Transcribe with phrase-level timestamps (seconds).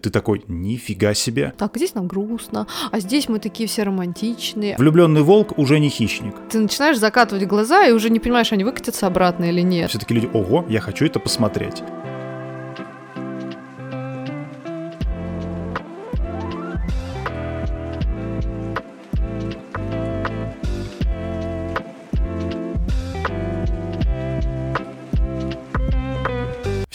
[0.00, 1.52] Ты такой, нифига себе.
[1.58, 4.76] Так, здесь нам грустно, а здесь мы такие все романтичные.
[4.78, 6.36] Влюбленный волк уже не хищник.
[6.48, 9.90] Ты начинаешь закатывать глаза и уже не понимаешь, они выкатятся обратно или нет.
[9.90, 11.82] Все-таки люди, ого, я хочу это посмотреть.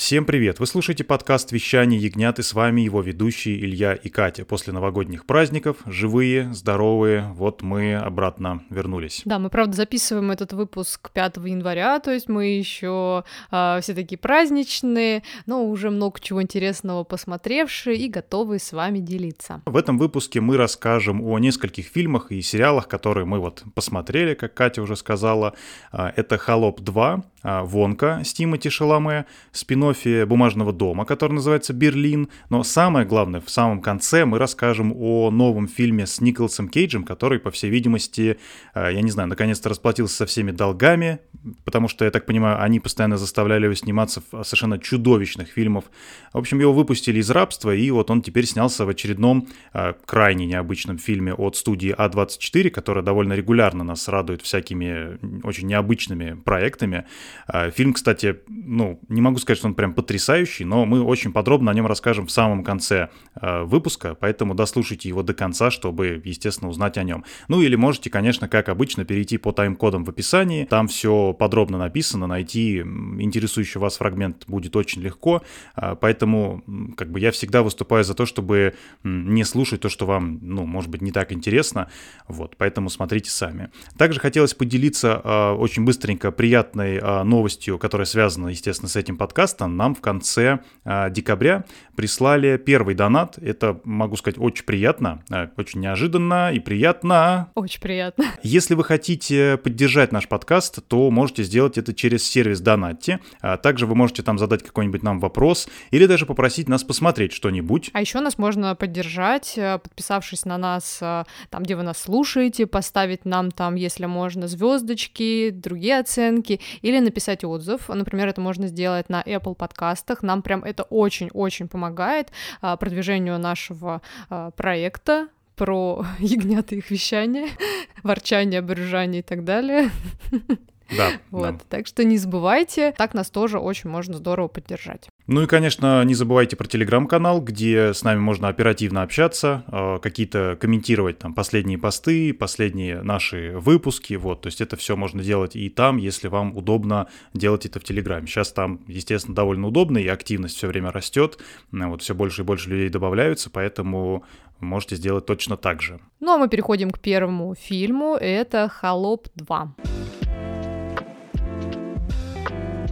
[0.05, 0.59] Всем привет!
[0.59, 4.43] Вы слушаете подкаст «Вещание ягнят» и с вами его ведущие Илья и Катя.
[4.43, 9.21] После новогодних праздников, живые, здоровые, вот мы обратно вернулись.
[9.23, 14.17] Да, мы, правда, записываем этот выпуск 5 января, то есть мы еще э, все такие
[14.17, 19.61] праздничные, но уже много чего интересного посмотревшие и готовы с вами делиться.
[19.65, 24.53] В этом выпуске мы расскажем о нескольких фильмах и сериалах, которые мы вот посмотрели, как
[24.53, 25.53] Катя уже сказала.
[25.93, 29.83] А, это «Холоп 2», а, «Вонка» с Тимоти Шаломе, спин
[30.27, 32.29] «Бумажного дома», который называется «Берлин».
[32.49, 37.39] Но самое главное, в самом конце мы расскажем о новом фильме с Николасом Кейджем, который,
[37.39, 38.37] по всей видимости,
[38.73, 41.19] а, я не знаю, наконец-то расплатился со всеми долгами,
[41.65, 45.85] потому что, я так понимаю, они постоянно заставляли его сниматься в совершенно чудовищных фильмах.
[46.31, 50.45] В общем, его выпустили из рабства, и вот он теперь снялся в очередном а, крайне
[50.45, 57.05] необычном фильме от студии А24, которая довольно регулярно нас радует всякими очень необычными проектами.
[57.47, 61.71] А, фильм, кстати, ну, не могу сказать, что он прям потрясающий, но мы очень подробно
[61.71, 66.69] о нем расскажем в самом конце а, выпуска, поэтому дослушайте его до конца, чтобы, естественно,
[66.69, 67.25] узнать о нем.
[67.47, 72.27] Ну или можете, конечно, как обычно, перейти по тайм-кодам в описании, там все подробно написано,
[72.27, 75.43] найти интересующий вас фрагмент будет очень легко,
[75.75, 76.63] а, поэтому
[76.97, 80.89] как бы я всегда выступаю за то, чтобы не слушать то, что вам, ну, может
[80.89, 81.89] быть, не так интересно,
[82.27, 83.69] вот, поэтому смотрите сами.
[83.97, 90.01] Также хотелось поделиться очень быстренько приятной новостью, которая связана, естественно, с этим подкастом, нам в
[90.01, 91.65] конце а, декабря
[91.95, 93.37] прислали первый донат.
[93.37, 97.49] Это, могу сказать, очень приятно, а, очень неожиданно и приятно.
[97.55, 98.25] Очень приятно.
[98.43, 103.17] Если вы хотите поддержать наш подкаст, то можете сделать это через сервис Донатти.
[103.41, 107.89] А также вы можете там задать какой-нибудь нам вопрос или даже попросить нас посмотреть что-нибудь.
[107.93, 112.67] А еще нас можно поддержать, э, подписавшись на нас э, там, где вы нас слушаете,
[112.67, 117.12] поставить нам там, если можно, звездочки, другие оценки, или написать
[117.45, 117.89] отзыв.
[117.89, 120.23] Например, это можно сделать на Apple подкастах.
[120.23, 122.31] Нам прям это очень-очень помогает
[122.61, 127.49] а, продвижению нашего а, проекта про ягнята их вещание,
[128.03, 129.91] ворчание, брюжание и так далее.
[130.97, 131.11] Да.
[131.31, 131.59] Вот, да.
[131.69, 135.09] так что не забывайте, так нас тоже очень можно здорово поддержать.
[135.25, 140.57] Ну и, конечно, не забывайте про телеграм-канал, где с нами можно оперативно общаться, э, какие-то
[140.59, 145.69] комментировать там последние посты, последние наши выпуски, вот, то есть это все можно делать и
[145.69, 148.27] там, если вам удобно делать это в телеграме.
[148.27, 151.39] Сейчас там, естественно, довольно удобно, и активность все время растет,
[151.71, 154.25] э, вот все больше и больше людей добавляются, поэтому
[154.59, 155.99] можете сделать точно так же.
[156.19, 160.02] Ну а мы переходим к первому фильму, это «Холоп 2».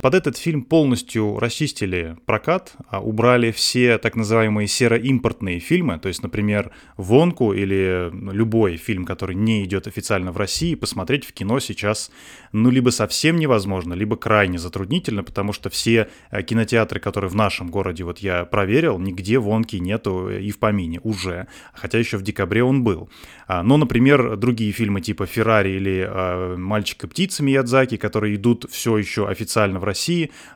[0.02, 6.24] Под этот фильм полностью расчистили прокат, а убрали все так называемые сероимпортные фильмы, то есть,
[6.24, 12.10] например, «Вонку» или любой фильм, который не идет официально в России, посмотреть в кино сейчас,
[12.52, 17.70] ну, либо совсем невозможно, либо крайне затруднительно, потому что все э, кинотеатры, которые в нашем
[17.70, 21.46] городе, вот я проверил, нигде «Вонки» нету и в помине уже,
[21.76, 23.08] хотя еще в декабре он был.
[23.46, 28.66] А, но, например, другие фильмы типа «Феррари» или э, «Мальчик и птица» Миядзаки, которые идут
[28.72, 29.91] все еще официально в России,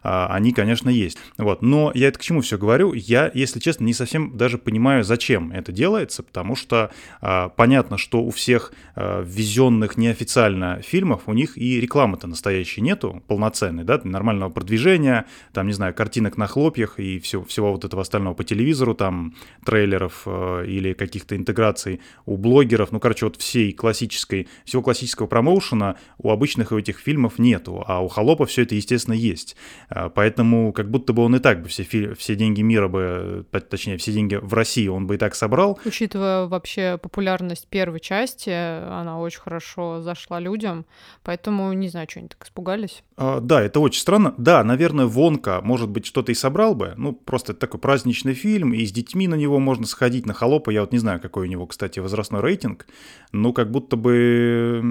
[0.04, 1.18] а, они, конечно, есть.
[1.38, 1.62] Вот.
[1.62, 2.94] Но я это к чему все говорю?
[2.94, 6.92] Я, если честно, не совсем даже понимаю, зачем это делается, потому что
[7.22, 13.24] а, понятно, что у всех а, ввезенных неофициально фильмов, у них и рекламы-то настоящей нету,
[13.28, 18.02] полноценной, да, нормального продвижения, там, не знаю, картинок на хлопьях и все, всего вот этого
[18.02, 19.36] остального по телевизору, там,
[19.66, 25.98] трейлеров э, или каких-то интеграций у блогеров, ну, короче, вот всей классической, всего классического промоушена
[26.18, 29.56] у обычных этих фильмов нету, а у Холопа все это, естественно, есть.
[29.90, 33.98] А, поэтому как будто бы он и так бы все, все деньги мира бы, точнее,
[33.98, 35.80] все деньги в России он бы и так собрал.
[35.86, 40.86] Учитывая вообще популярность первой части, она очень хорошо зашла людям,
[41.24, 43.04] поэтому не знаю, что они так испугались.
[43.18, 44.34] А, да, это очень странно.
[44.38, 46.94] Да, наверное, Вонка, может быть, что-то и собрал бы.
[46.98, 50.70] Ну, просто это такой праздничный фильм, и с детьми на него можно сходить, на холопа.
[50.70, 52.88] Я вот не знаю, какой у него, кстати, возрастной рейтинг,
[53.32, 54.82] но как будто бы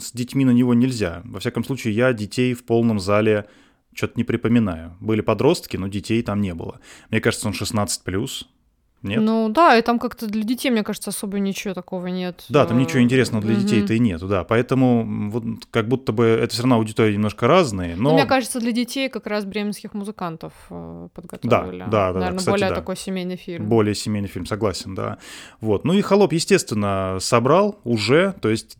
[0.00, 1.22] с детьми на него нельзя.
[1.24, 3.46] Во всяком случае, я детей в полном зале
[3.94, 4.96] что-то не припоминаю.
[5.00, 6.80] Были подростки, но детей там не было.
[7.10, 8.46] Мне кажется, он 16+.
[9.04, 9.20] Нет?
[9.20, 12.46] Ну да, и там как-то для детей, мне кажется, особо ничего такого нет.
[12.48, 14.44] Да, там ничего интересного для детей-то и нету, да.
[14.44, 18.14] Поэтому вот как будто бы это все равно аудитории немножко разные, Ну, но...
[18.14, 21.80] мне кажется, для детей как раз бременских музыкантов э, подготовили.
[21.80, 22.74] Да, да, да, Наверное, кстати, более да.
[22.76, 23.68] такой семейный фильм.
[23.68, 25.18] Более семейный фильм, согласен, да.
[25.60, 25.84] Вот.
[25.84, 28.78] Ну и «Холоп», естественно, собрал уже, то есть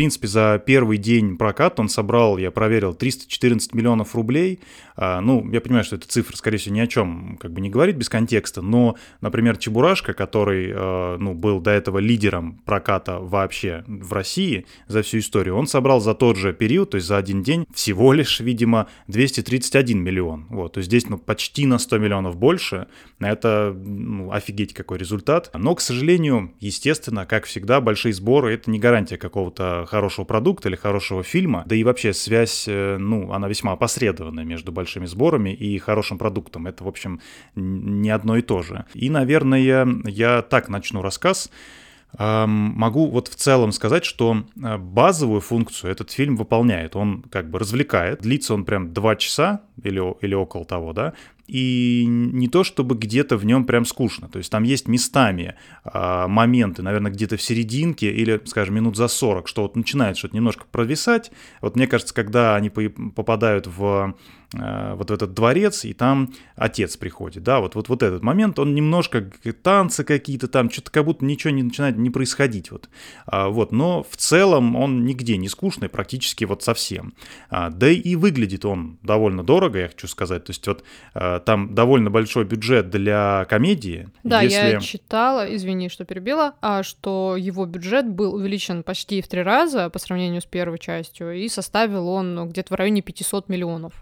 [0.00, 4.60] принципе, за первый день проката он собрал, я проверил, 314 миллионов рублей.
[4.96, 7.68] А, ну, я понимаю, что эта цифра, скорее всего, ни о чем как бы не
[7.68, 13.84] говорит без контекста, но, например, «Чебурашка», который, э, ну, был до этого лидером проката вообще
[13.86, 17.42] в России за всю историю, он собрал за тот же период, то есть за один
[17.42, 20.46] день, всего лишь, видимо, 231 миллион.
[20.48, 22.86] Вот, то есть здесь, ну, почти на 100 миллионов больше.
[23.18, 25.50] Это, ну, офигеть какой результат.
[25.52, 30.76] Но, к сожалению, естественно, как всегда, большие сборы— это не гарантия какого-то хорошего продукта или
[30.76, 31.64] хорошего фильма.
[31.66, 36.66] Да и вообще связь, э, ну, она весьма опосредованная между большими сборами и хорошим продуктом.
[36.66, 37.20] Это, в общем,
[37.54, 38.84] не одно и то же.
[38.94, 41.50] И, наверное, я так начну рассказ.
[42.18, 46.96] Могу вот в целом сказать, что э, базовую функцию этот фильм выполняет.
[46.96, 48.22] Он как бы развлекает.
[48.22, 51.12] Длится он прям два часа или, или около того, да.
[51.50, 54.28] И не то, чтобы где-то в нем прям скучно.
[54.28, 59.08] То есть там есть местами а, моменты, наверное, где-то в серединке или, скажем, минут за
[59.08, 61.32] 40, что вот начинает что-то немножко провисать.
[61.60, 66.32] Вот мне кажется, когда они по- попадают в э, вот в этот дворец, и там
[66.56, 69.30] отец приходит, да, вот, вот, вот этот момент, он немножко
[69.62, 72.88] танцы какие-то там, что-то как будто ничего не начинает не происходить, вот,
[73.26, 77.14] А, вот, но в целом он нигде не скучный, практически вот совсем,
[77.48, 80.82] А, да и выглядит он довольно дорого, я хочу сказать, то есть вот
[81.14, 84.84] а, там довольно большой бюджет для комедии, Да, я если...
[84.84, 89.98] читала, извини, что перебила, а что его бюджет был увеличен почти в три раза по
[89.98, 93.92] сравнению с первой частью, и составил он где-то в районе 500 миллионов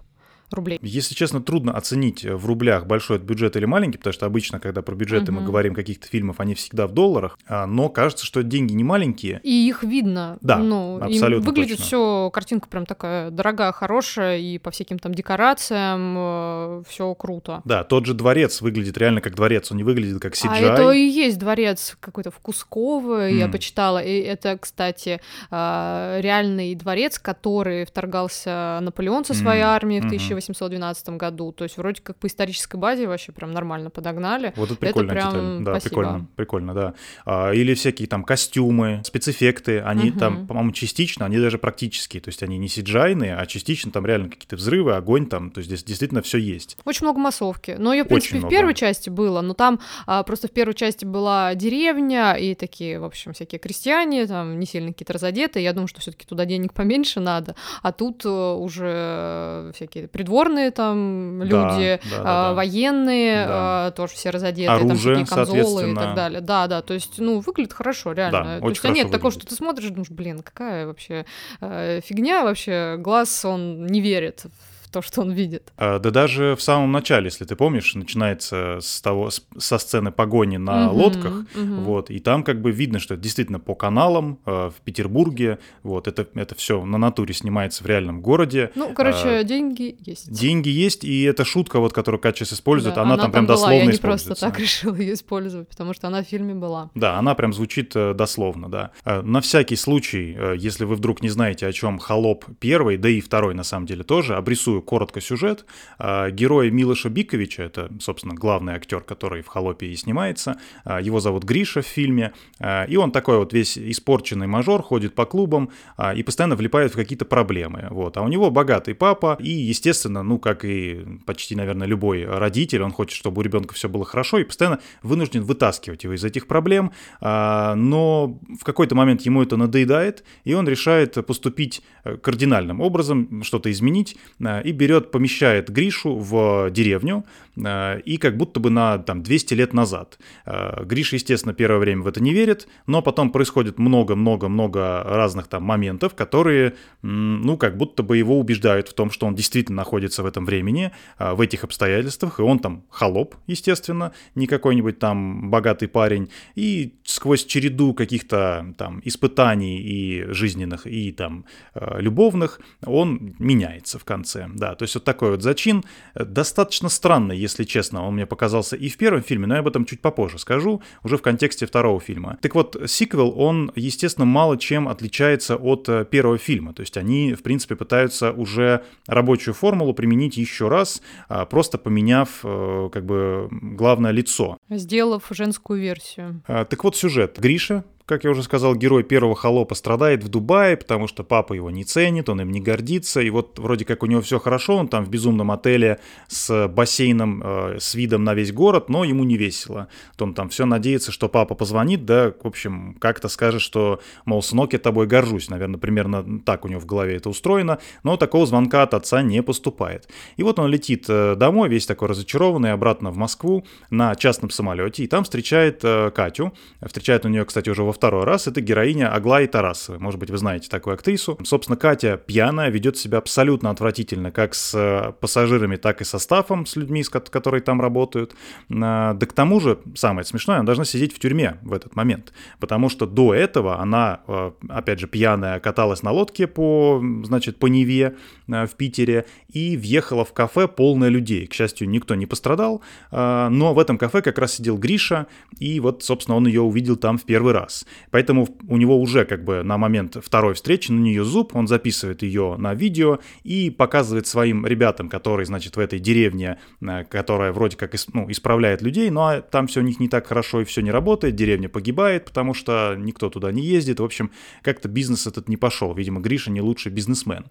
[0.51, 0.79] рублей.
[0.83, 4.61] Если честно, трудно оценить э, в рублях большой это бюджет или маленький, потому что обычно,
[4.61, 5.47] когда про бюджеты мы Мгм.
[5.47, 9.41] говорим каких-то фильмов, они всегда в долларах, а, но кажется, что деньги не маленькие.
[9.43, 10.39] И их видно.
[10.41, 11.85] Да, ну, абсолютно выглядит точно.
[11.85, 17.63] все, картинка прям такая дорогая, хорошая, и по всяким там декорациям все круто.
[17.65, 20.49] Да, тот же дворец выглядит реально как дворец, он не выглядит как CGI.
[20.51, 23.99] А это и есть дворец какой-то в Кусково, я почитала.
[23.99, 25.21] И это, кстати,
[25.51, 30.11] а, реальный дворец, который вторгался Наполеон со своей М, армией в мгм.
[30.39, 31.53] 1812 году.
[31.53, 34.53] То есть вроде как по исторической базе вообще прям нормально подогнали.
[34.57, 35.65] Вот это прикольная прям деталь.
[35.65, 35.89] Да, спасибо.
[36.01, 36.95] прикольно, прикольно, да.
[37.25, 40.19] А, или всякие там костюмы, спецэффекты, они Мгм.
[40.19, 43.09] там, по-моему, частично, они даже практические, то есть они не CGI,
[43.39, 46.77] а частично там реально какие-то взрывы, огонь там, то есть здесь действительно все есть.
[46.85, 47.77] Очень много массовки.
[47.79, 48.57] Но ее, в принципе, Очень в много.
[48.57, 53.05] первой части было, но там а, просто в первой части была деревня и такие, в
[53.05, 55.65] общем, всякие крестьяне, там не сильно какие-то разодетые.
[55.65, 57.55] Я думаю, что все-таки туда денег поменьше надо.
[57.83, 62.55] А тут э, уже всякие придворные там люди, да, да, а, да.
[62.55, 63.87] военные, Да.
[63.87, 66.41] а, тоже все разодетые, там Оружие, всякие камзолы и так далее.
[66.41, 68.45] Да, да, то есть, ну, выглядит хорошо, реально.
[68.45, 69.43] Да, то очень есть, а нет хорошо такого, выглядит.
[69.43, 71.25] что ты смотришь и думаешь, блин, какая вообще
[71.61, 75.73] э, фигня вообще, глаз, он не верит в то, что он видит.
[75.77, 80.11] А, Да даже в самом начале, если ты помнишь, начинается с того, с- со сцены
[80.11, 81.85] погони на Мгм, лодках, мгм.
[81.85, 86.09] вот, и там как бы видно, что это действительно по каналам э, в Петербурге, вот,
[86.09, 90.31] это, это все на натуре снимается в реальном городе, Ну, короче, А, деньги есть.
[90.33, 93.79] деньги есть, и эта шутка, вот, которую сейчас использует, Да, она, там прям была, дословно
[93.79, 94.27] я не используется.
[94.29, 96.91] просто так решила ее использовать, потому что она в фильме была.
[96.95, 98.91] Да, она прям звучит э, дословно, да.
[99.05, 103.09] Э, На всякий случай, э, если вы вдруг не знаете, о чем Холоп первый, да
[103.09, 105.65] и второй на самом деле тоже, обрисую коротко сюжет.
[105.99, 111.21] Э, Герой Милоша Биковича, это, собственно, главный актер, который в Холопе и снимается, э, его
[111.21, 115.71] зовут Гриша в фильме, э, и он такой вот весь испорченный мажор, ходит по клубам
[116.17, 117.89] и постоянно влипает в какие-то проблемы.
[117.91, 118.17] Вот.
[118.17, 122.93] А у него богатый папа, и, естественно, ну, как и почти, наверное, любой родитель, он
[122.93, 126.93] хочет, чтобы у ребенка все было хорошо, и постоянно вынужден вытаскивать его из этих проблем,
[127.21, 133.43] а, но в какой-то момент ему это надоедает, и он решает поступить э, кардинальным образом,
[133.43, 137.25] что-то изменить, а, и берет, помещает Гришу в деревню,
[137.59, 140.19] и как будто бы на там, 200 лет назад.
[140.45, 145.63] А, Гриша, естественно, первое время в это не верит, но потом происходит много-много-много разных там
[145.63, 150.27] моментов, которые, ну, как будто бы его убеждают в том, что он действительно находится в
[150.27, 155.89] этом времени, а, в этих обстоятельствах, и он там холоп, естественно, не какой-нибудь там богатый
[155.89, 163.99] парень, и сквозь череду каких-то там испытаний и жизненных, и там э, любовных, он меняется
[163.99, 164.49] в конце.
[164.55, 165.85] да, то есть вот такой вот зачин,
[166.15, 169.67] э, достаточно странный, если честно, он мне показался и в первом фильме, но я об
[169.67, 172.39] этом чуть попозже скажу, уже в контексте второго фильма.
[172.41, 177.35] Так вот, сиквел, он, естественно, мало чем отличается от э, первого фильма, то есть они,
[177.35, 183.49] в принципе, пытаются уже рабочую формулу применить еще раз, а, просто поменяв, э, как бы,
[183.51, 184.59] главное лицо.
[184.71, 186.43] Сделав женскую версию.
[186.47, 187.39] А, так вот, сюжет.
[187.39, 191.71] Гриша, как я уже сказал, герой первого холопа страдает в Дубае, потому что папа его
[191.71, 194.89] не ценит, он им не гордится, и вот вроде как у него все хорошо, он
[194.89, 199.37] там в безумном отеле с бассейном, э, с видом на весь город, но ему не
[199.37, 199.89] весело.
[200.17, 204.43] То он там все надеется, что папа позвонит, да, в общем, как-то скажет, что, мол,
[204.43, 208.47] сынок, я тобой горжусь, наверное, примерно так у него в голове это устроено, но такого
[208.47, 210.09] звонка от отца не поступает.
[210.39, 215.05] И вот он летит э, домой, весь такой разочарованный, обратно в Москву на частном самолете,
[215.05, 219.13] и там встречает э, Катю, встречает у нее, кстати, уже во второй раз, это героиня
[219.13, 220.01] Аглаи Тарасовой.
[220.01, 221.39] Может быть, вы знаете такую актрису.
[221.45, 226.65] Собственно, Катя пьяная, ведет себя абсолютно отвратительно, как с э, пассажирами, так и со стафом,
[226.65, 228.35] с людьми, которые там работают.
[228.71, 232.33] А, да к тому же, самое смешное, она должна сидеть в тюрьме в этот момент,
[232.61, 237.67] потому что до этого она, э, опять же, пьяная, каталась на лодке по, значит, по
[237.67, 238.17] Неве
[238.49, 241.47] в Питере и въехала в кафе полное людей.
[241.47, 245.27] К счастью, никто не пострадал, но в этом кафе как раз сидел Гриша,
[245.59, 247.87] и вот, собственно, он ее увидел там в первый раз.
[248.11, 252.23] Поэтому у него уже как бы на момент второй встречи на нее зуб, он записывает
[252.23, 257.77] ее на видео и показывает своим ребятам, которые, значит, в этой деревне, э, которая вроде
[257.77, 260.91] как ну, исправляет людей, но там все у них не так хорошо и все не
[260.91, 264.01] работает, деревня погибает, потому что никто туда не ездит.
[264.01, 264.31] В общем,
[264.63, 265.95] как-то бизнес этот не пошел.
[265.95, 267.47] Видимо, Гриша не лучший бизнесмен.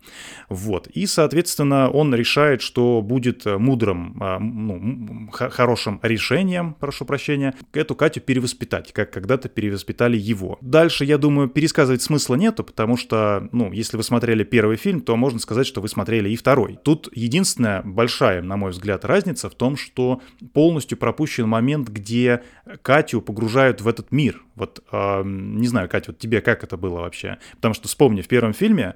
[0.50, 0.87] Вот.
[0.94, 8.22] И, соответственно, он решает, что будет мудрым, э, ну, хорошим решением, прошу прощения, эту Катю
[8.22, 10.58] перевоспитать, как когда-то перевоспитали его.
[10.62, 15.16] Дальше, я думаю, пересказывать смысла нету, потому что, ну, если вы смотрели первый фильм, то
[15.16, 16.78] можно сказать, что вы смотрели и второй.
[16.84, 20.22] Тут единственная большая, на мой взгляд, разница в том, что
[20.54, 22.44] полностью пропущен момент, где
[22.82, 24.44] Катю погружают в этот мир.
[24.58, 27.38] Вот, э, не знаю, Катя, вот тебе как это было вообще?
[27.56, 28.96] Потому что, вспомни, в первом фильме,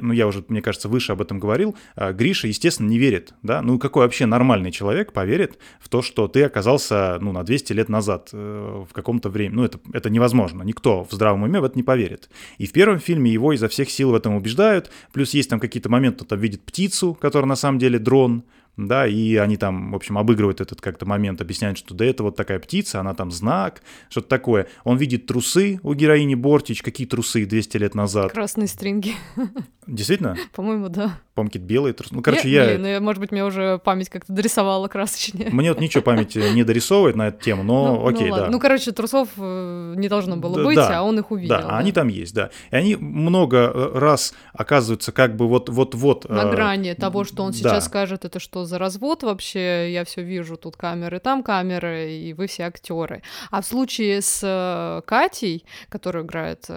[0.00, 3.62] ну, я уже, мне кажется, выше об этом говорил, э, Гриша, естественно, не верит, да?
[3.62, 7.88] Ну, какой вообще нормальный человек поверит в то, что ты оказался, ну, на 200 лет
[7.88, 9.56] назад э, в каком-то времени?
[9.56, 12.30] Ну, это, это невозможно никто в здравом уме в это не поверит.
[12.58, 15.88] И в первом фильме его изо всех сил в этом убеждают, плюс есть там какие-то
[15.88, 18.44] моменты, он там видит птицу, которая на самом деле дрон,
[18.76, 22.36] да, и они там, в общем, обыгрывают этот как-то момент, объясняют, что да это вот
[22.36, 24.66] такая птица, она там знак, что-то такое.
[24.84, 28.32] Он видит трусы у героини Бортич, какие трусы 200 лет назад.
[28.32, 29.14] Красные стринги.
[29.86, 30.36] Действительно?
[30.52, 31.18] По-моему, да.
[31.34, 32.14] По-моему, какие-то белые трусы.
[32.14, 32.72] Ну, короче, я...
[32.72, 35.50] Не, ну, я, может быть, мне уже память как-то дорисовала красочнее.
[35.50, 38.50] Мне вот ничего память не дорисовывает на эту тему, но ну, окей, ну, да.
[38.50, 41.56] Ну, короче, трусов э, не должно было быть, да, а он их увидел.
[41.56, 42.50] Да, да, они там есть, да.
[42.70, 46.28] И они много э, раз оказываются как бы вот-вот-вот...
[46.28, 50.22] На э, грани того, что он сейчас скажет, это что за развод вообще, я все
[50.22, 53.22] вижу, тут камеры, там камеры, и вы все актеры.
[53.50, 56.68] А в случае с Катей, которую играет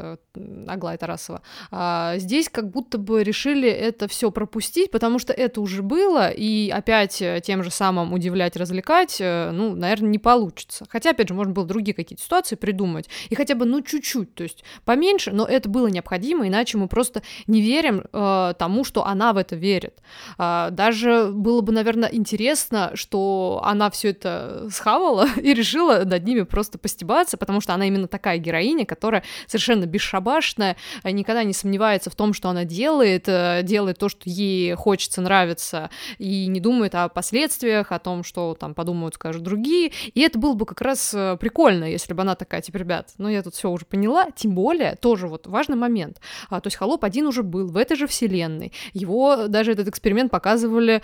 [0.68, 1.42] Аглая Тарасова,
[1.72, 6.70] а, здесь как будто бы решили это все пропустить, потому что это уже было, и
[6.70, 10.86] опять э, тем же самым удивлять, развлекать, э, ну, наверное, не получится.
[10.90, 14.44] Хотя, опять же, можно было другие какие-то ситуации придумать, и хотя бы, ну, чуть-чуть, то
[14.44, 19.34] есть поменьше, но это было необходимо, иначе мы просто не верим э, тому, что она
[19.34, 20.02] в это верит.
[20.38, 26.42] Э, даже было бы, наверное, интересно, что она все это схавала и решила над ними
[26.42, 32.16] просто постебаться, потому что она именно такая героиня, которая совершенно бесшабашная, никогда не сомневается в
[32.16, 37.08] том, что она делает, э, делает то, что ей хочется, нравится, и не думает о
[37.10, 39.92] последствиях, о том, что там подумают, скажут другие.
[40.14, 43.30] И это было бы как раз э, прикольно, если бы она такая, типа, ребят, ну
[43.30, 46.20] я тут все уже поняла, тем более, тоже вот важный момент.
[46.50, 48.74] А, то есть Холоп один уже был в этой же вселенной.
[48.94, 51.02] Его даже этот эксперимент показывали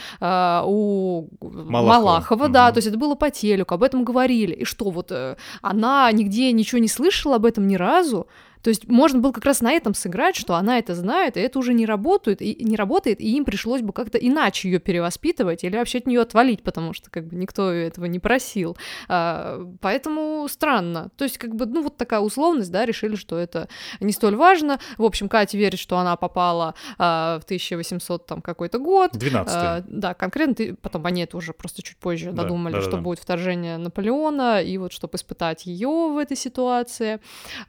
[0.66, 4.54] у Малахова, Малахова да, то есть это было по телеку, об этом говорили.
[4.54, 8.28] И что, вот э, она нигде ничего не слышала об этом ни разу,
[8.66, 11.60] то есть можно было как раз на этом сыграть, что она это знает, и это
[11.60, 15.78] уже не работает, и не работает, и им пришлось бы как-то иначе ее перевоспитывать или
[15.78, 18.76] вообще от нее отвалить, потому что как бы никто этого не просил.
[19.08, 21.12] А, поэтому странно.
[21.16, 23.70] То есть как бы, ну вот такая условность, да, решили, что это
[24.00, 24.80] не столь важно.
[24.98, 29.12] В общем, Катя верит, что она попала а, в 1800 там какой-то год.
[29.12, 32.80] 12 а, Да, конкретно, ты, потом они это уже просто чуть позже да, додумали, да,
[32.80, 33.04] да, что да.
[33.04, 37.20] будет вторжение Наполеона, и вот чтобы испытать ее в этой ситуации.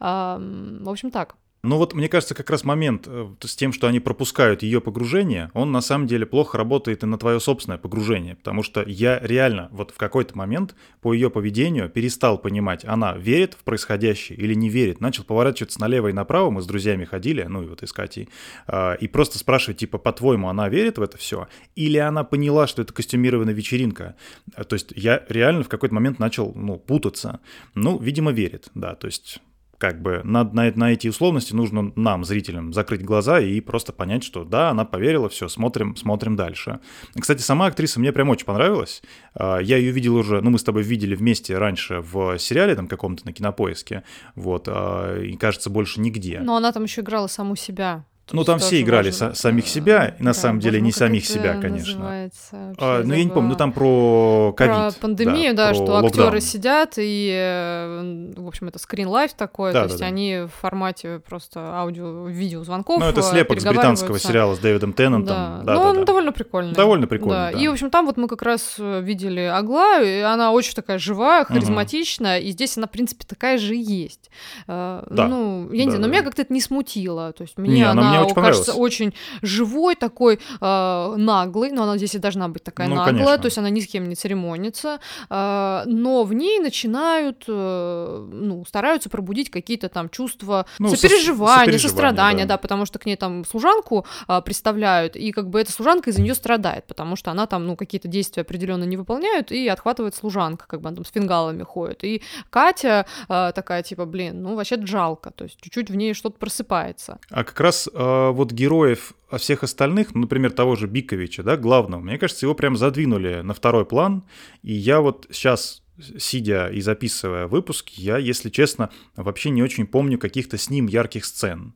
[0.00, 0.40] А,
[0.86, 1.36] в общем, так.
[1.66, 5.50] Но вот мне кажется, как раз момент э, с тем, что они пропускают ее погружение,
[5.52, 9.68] он на самом деле плохо работает и на твое собственное погружение, потому что я реально
[9.72, 14.68] вот в какой-то момент по ее поведению перестал понимать, она верит в происходящее или не
[14.68, 17.92] верит, начал поворачиваться налево и направо, мы с друзьями ходили, ну и вот и с
[17.92, 18.28] Катей,
[18.68, 22.82] э, и просто спрашивать, типа, по-твоему, она верит в это все, или она поняла, что
[22.82, 24.14] это костюмированная вечеринка,
[24.54, 27.40] э, то есть я реально в какой-то момент начал, ну, путаться,
[27.74, 29.40] ну, видимо, верит, да, то есть
[29.78, 34.24] как бы на, на, на эти условности нужно нам, зрителям, закрыть глаза и просто понять,
[34.24, 36.80] что да, она поверила, все, смотрим, смотрим дальше.
[37.18, 39.02] Кстати, сама актриса мне прям очень понравилась.
[39.34, 42.88] А, я ее видел уже, ну, мы с тобой видели вместе раньше в сериале там
[42.88, 44.02] каком-то на кинопоиске,
[44.34, 46.40] вот, а, и кажется, больше нигде.
[46.40, 48.04] Но она там еще играла саму себя.
[48.32, 49.34] Ну, там все играли важно.
[49.34, 52.30] самих себя, и на да, самом деле не самих себя, конечно.
[52.78, 54.74] А, ну, я не помню, ну там про ковид.
[54.74, 59.34] Про пандемию, да, да про что актеры сидят, и, э, в общем, это скрин лайф
[59.34, 60.06] такой, да, то да, есть да.
[60.06, 65.36] они в формате просто аудио-видео звонков Ну, это слепок с британского сериала с Дэвидом Теннантом.
[65.36, 66.04] Да, да ну, да, он да.
[66.04, 66.74] довольно прикольный.
[66.74, 67.52] Довольно прикольный, да.
[67.52, 67.58] да.
[67.58, 70.98] И, в общем, там вот мы как раз э, видели Аглаю, и она очень такая
[70.98, 72.48] живая, харизматичная, угу.
[72.48, 74.30] и здесь она, в принципе, такая же и есть.
[74.66, 75.28] Э, да.
[75.28, 78.74] Ну, я не знаю, но меня как-то это не смутило, то есть мне она, кажется,
[78.74, 83.14] очень очень живой, такой э, наглый, но она здесь и должна быть такая ну, наглая,
[83.14, 83.38] конечно.
[83.38, 84.98] то есть она ни с кем не церемонится,
[85.30, 91.78] э, но в ней начинают, э, ну, стараются пробудить какие-то там чувства ну, сопереживания, сопереживания
[91.78, 92.54] сострадания, да.
[92.54, 96.22] да, потому что к ней там служанку э, представляют, и как бы эта служанка из-за
[96.22, 100.66] нее страдает, потому что она там, ну, какие-то действия определенно не выполняют, и отхватывает служанка,
[100.66, 102.04] как бы она там с фингалами ходит.
[102.04, 106.38] И Катя э, такая, типа, блин, ну, вообще жалко, то есть чуть-чуть в ней что-то
[106.38, 107.18] просыпается.
[107.30, 107.98] А как раз э,
[108.32, 112.46] вот герой героев, а всех остальных, ну, например, того же Биковича, да, главного, мне кажется,
[112.46, 114.24] его прям задвинули на второй план,
[114.62, 115.82] и я вот сейчас
[116.18, 121.24] сидя и записывая выпуск, я, если честно, вообще не очень помню каких-то с ним ярких
[121.24, 121.72] сцен.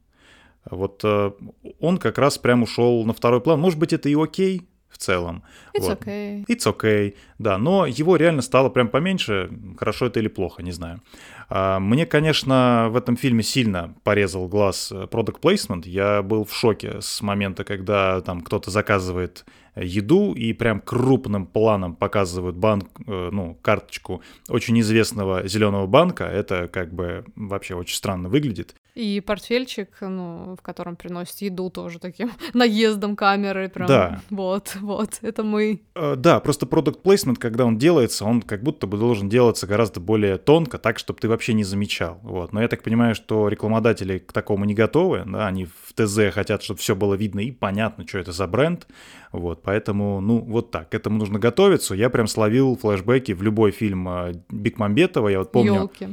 [0.71, 1.33] Вот э,
[1.79, 3.59] он как раз прям ушел на второй план.
[3.59, 5.43] Может быть, это и окей, в целом.
[5.75, 5.99] It's вот.
[5.99, 6.45] okay.
[6.47, 7.59] It's okay, да.
[7.59, 9.51] Но его реально стало прям поменьше.
[9.79, 11.01] Хорошо это или плохо, не знаю.
[11.49, 15.89] А, мне, конечно, в этом фильме сильно порезал глаз э, product placement.
[15.89, 19.45] Я был в шоке с момента, когда там кто-то заказывает
[19.77, 26.25] еду и прям крупным планом показывают банк, э, ну, карточку очень известного зеленого банка.
[26.25, 28.75] Это как бы вообще очень странно выглядит.
[28.95, 33.87] И портфельчик, ну, в котором приносят еду тоже таким наездом камеры, прям.
[33.87, 34.21] Да.
[34.31, 35.83] Вот, вот, это мы.
[35.95, 40.01] Э, да, просто продукт плейсмент, когда он делается, он как будто бы должен делаться гораздо
[40.01, 42.19] более тонко, так, чтобы ты вообще не замечал.
[42.23, 42.53] Вот.
[42.53, 46.63] Но я так понимаю, что рекламодатели к такому не готовы, да, они в ТЗ хотят,
[46.63, 48.87] чтобы все было видно и понятно, что это за бренд.
[49.33, 51.95] Вот, поэтому, ну, вот так, к этому нужно готовиться.
[51.95, 55.75] Я прям словил флешбеки в любой фильм э, Бекмамбетова, я вот помню.
[55.75, 56.09] Ёлки.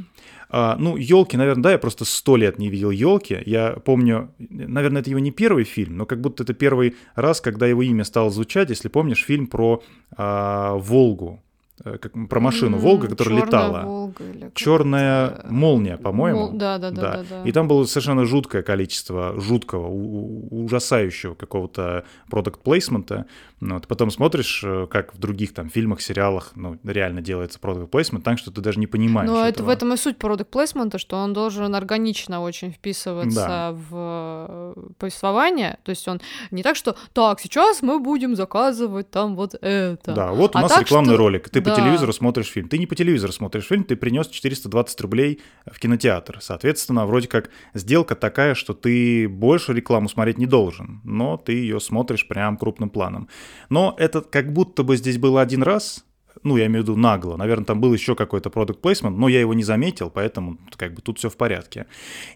[0.49, 3.41] А, ну, елки, наверное, да, я просто сто лет не видел елки.
[3.45, 7.67] Я помню, наверное, это его не первый фильм, но как будто это первый раз, когда
[7.67, 9.83] его имя стало звучать, если помнишь, фильм про
[10.15, 11.41] а, Волгу.
[11.85, 13.83] Э, как, про машину Волга, которая летала.
[13.83, 16.39] Волга Черная молния, по-моему.
[16.39, 16.51] Мол...
[16.53, 17.43] Да, да, да, да, да.
[17.43, 23.27] И там было совершенно жуткое количество жуткого, ужасающего какого-то продукт плейсмента.
[23.59, 23.87] Вот.
[23.87, 28.39] Потом смотришь, э, как в других там фильмах, сериалах, ну, реально делается продукт плейсмент, так
[28.39, 29.29] что ты даже не понимаешь.
[29.29, 33.71] Но это в этом и суть продукт плейсмента, что он должен органично очень вписываться да.
[33.71, 35.77] в э, повествование.
[35.83, 40.13] То есть он не так, что так, сейчас мы будем заказывать там вот это.
[40.13, 41.17] Да, вот у а нас так, рекламный что...
[41.17, 41.49] ролик.
[41.49, 41.75] Ты да.
[41.75, 42.69] по телевизору смотришь фильм.
[42.69, 46.39] Ты не по телевизору смотришь фильм, ты принес 420 рублей в кинотеатр.
[46.41, 51.79] Соответственно, вроде как сделка такая, что ты больше рекламу смотреть не должен, но ты ее
[51.79, 53.29] смотришь прям крупным планом.
[53.69, 56.03] Но это как будто бы здесь было один раз,
[56.43, 57.35] ну, я имею в виду нагло.
[57.35, 61.01] Наверное, там был еще какой-то продукт плейсмент, но я его не заметил, поэтому как бы
[61.01, 61.87] тут все в порядке.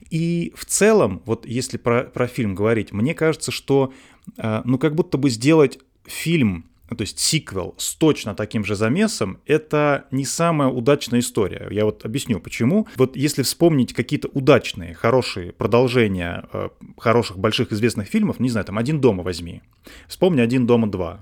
[0.09, 3.93] И в целом, вот если про, про фильм говорить, мне кажется, что,
[4.37, 9.39] э, ну, как будто бы сделать фильм то есть сиквел с точно таким же замесом,
[9.45, 11.67] это не самая удачная история.
[11.71, 12.87] Я вот объясню, почему.
[12.95, 18.77] Вот если вспомнить какие-то удачные, хорошие продолжения э, хороших, больших известных фильмов, не знаю, там
[18.77, 19.61] «Один дома» возьми.
[20.07, 21.19] Вспомни «Один дома 2».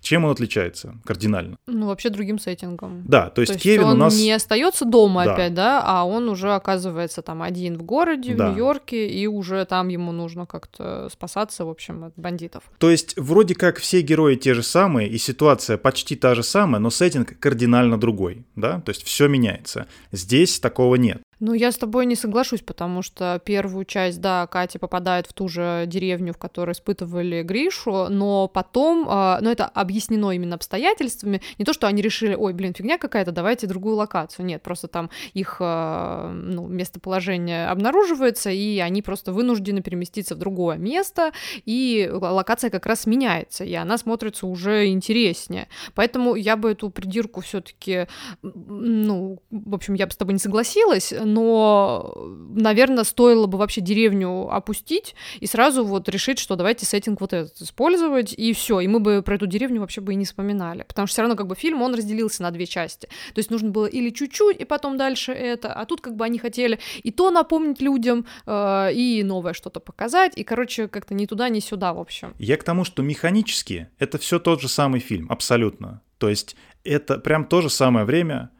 [0.00, 1.58] Чем он отличается кардинально?
[1.66, 3.04] Ну, вообще другим сеттингом.
[3.06, 4.18] Да, то есть, то есть Кевин он у нас...
[4.18, 5.34] не остается дома да.
[5.34, 8.46] опять, да, а он уже оказывается там один в городе, да.
[8.46, 12.64] в Нью-Йорке, и уже там ему нужно как-то спасаться, в общем, от бандитов.
[12.78, 16.80] То есть вроде как все герои те же самые, и ситуация почти та же самая,
[16.80, 19.86] но сеттинг кардинально другой, да, то есть все меняется.
[20.12, 21.22] Здесь такого нет.
[21.40, 25.48] Ну, я с тобой не соглашусь, потому что первую часть, да, Катя попадает в ту
[25.48, 31.64] же деревню, в которой испытывали Гришу, но потом, э, ну, это объяснено именно обстоятельствами, не
[31.64, 35.56] то, что они решили, ой, блин, фигня какая-то, давайте другую локацию, нет, просто там их,
[35.60, 41.32] э, ну, местоположение обнаруживается, и они просто вынуждены переместиться в другое место,
[41.64, 45.68] и локация как раз меняется, и она смотрится уже интереснее.
[45.94, 48.08] Поэтому я бы эту придирку все-таки,
[48.42, 52.14] ну, в общем, я бы с тобой не согласилась, но,
[52.54, 57.60] наверное, стоило бы вообще деревню опустить и сразу вот решить, что давайте сеттинг вот этот
[57.60, 61.06] использовать, и все, и мы бы про эту деревню вообще бы и не вспоминали, потому
[61.06, 63.86] что все равно как бы фильм, он разделился на две части, то есть нужно было
[63.86, 67.80] или чуть-чуть, и потом дальше это, а тут как бы они хотели и то напомнить
[67.80, 72.34] людям, э, и новое что-то показать, и, короче, как-то ни туда, ни сюда, в общем.
[72.38, 76.02] Я к тому, что механически это все тот же самый фильм, абсолютно.
[76.18, 78.50] То есть это прям то же самое время,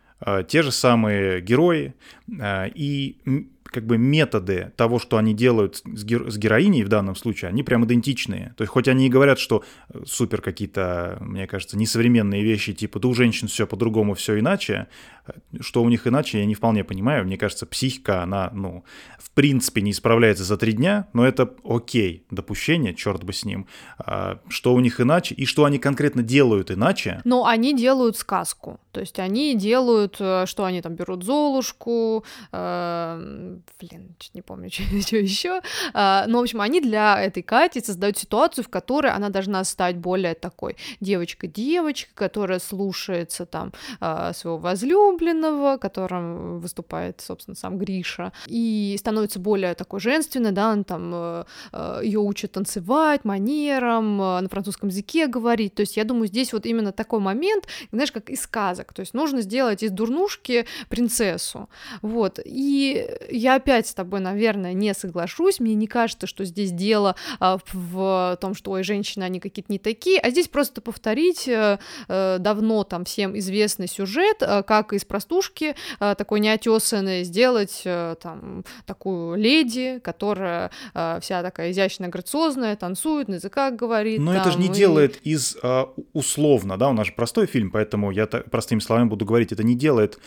[0.48, 1.94] те же самые герои,
[2.28, 3.16] э, и
[3.70, 7.62] как бы методы того, что они делают с, гер- с героиней в данном случае, они
[7.62, 8.54] прям идентичные.
[8.56, 12.98] То есть хоть они и говорят, что э, супер какие-то, мне кажется, несовременные вещи, типа
[12.98, 14.88] да у женщин все по-другому, все иначе,
[15.19, 15.19] э,
[15.60, 17.24] что у них иначе, я не вполне понимаю.
[17.24, 18.84] Мне кажется, психика, она, ну,
[19.18, 23.66] в принципе не исправляется за три дня, но это окей, допущение, черт бы с ним.
[23.98, 27.20] А, что у них иначе и что они конкретно делают иначе.
[27.24, 28.80] Но они делают сказку.
[28.92, 34.70] То есть они делают, э, что они там берут Золушку, э, блин, чуть не помню,
[34.70, 35.60] что, еще.
[35.94, 39.96] А, но, в общем, они для этой Кати создают ситуацию, в которой она должна стать
[39.96, 45.19] более такой девочкой-девочкой, которая слушается там а, своего возлюбленного,
[45.80, 52.00] которым выступает, собственно, сам Гриша, и становится более такой женственной, да, он там э, э,
[52.04, 55.74] ее учат танцевать, манерам, э, на французском языке говорить.
[55.74, 58.92] То есть я думаю, здесь вот именно такой момент, знаешь, как из сказок.
[58.92, 61.68] То есть нужно сделать из дурнушки принцессу.
[62.02, 62.38] Вот.
[62.44, 65.60] И я опять с тобой, наверное, не соглашусь.
[65.60, 69.78] Мне не кажется, что здесь дело а, в том, что, ой, женщины, они какие-то не
[69.78, 71.48] такие, а здесь просто повторить
[72.08, 80.70] давно там всем известный сюжет, как из простушки такой неотесанной сделать там такую леди, которая
[81.20, 84.20] вся такая изящная, грациозная, танцует, на языках говорит.
[84.20, 84.70] Но там, это же не и...
[84.70, 85.58] делает из
[86.14, 89.74] условно, да, у нас же простой фильм, поэтому я простыми словами буду говорить, это не
[89.74, 90.18] делает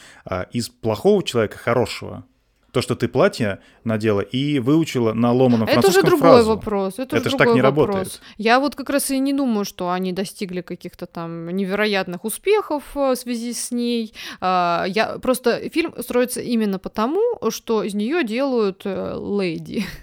[0.51, 2.25] из плохого человека хорошего
[2.73, 6.49] то, что ты платье надела и выучила на ломаном это уже другой фразу.
[6.49, 6.95] вопрос.
[6.97, 7.87] Это, это же так не вопрос.
[7.87, 8.21] работает.
[8.37, 13.11] Я вот как раз и не думаю, что они достигли каких-то там невероятных успехов э,
[13.11, 14.15] в связи с ней.
[14.41, 19.85] А, я просто фильм строится именно потому, что из нее делают э, леди.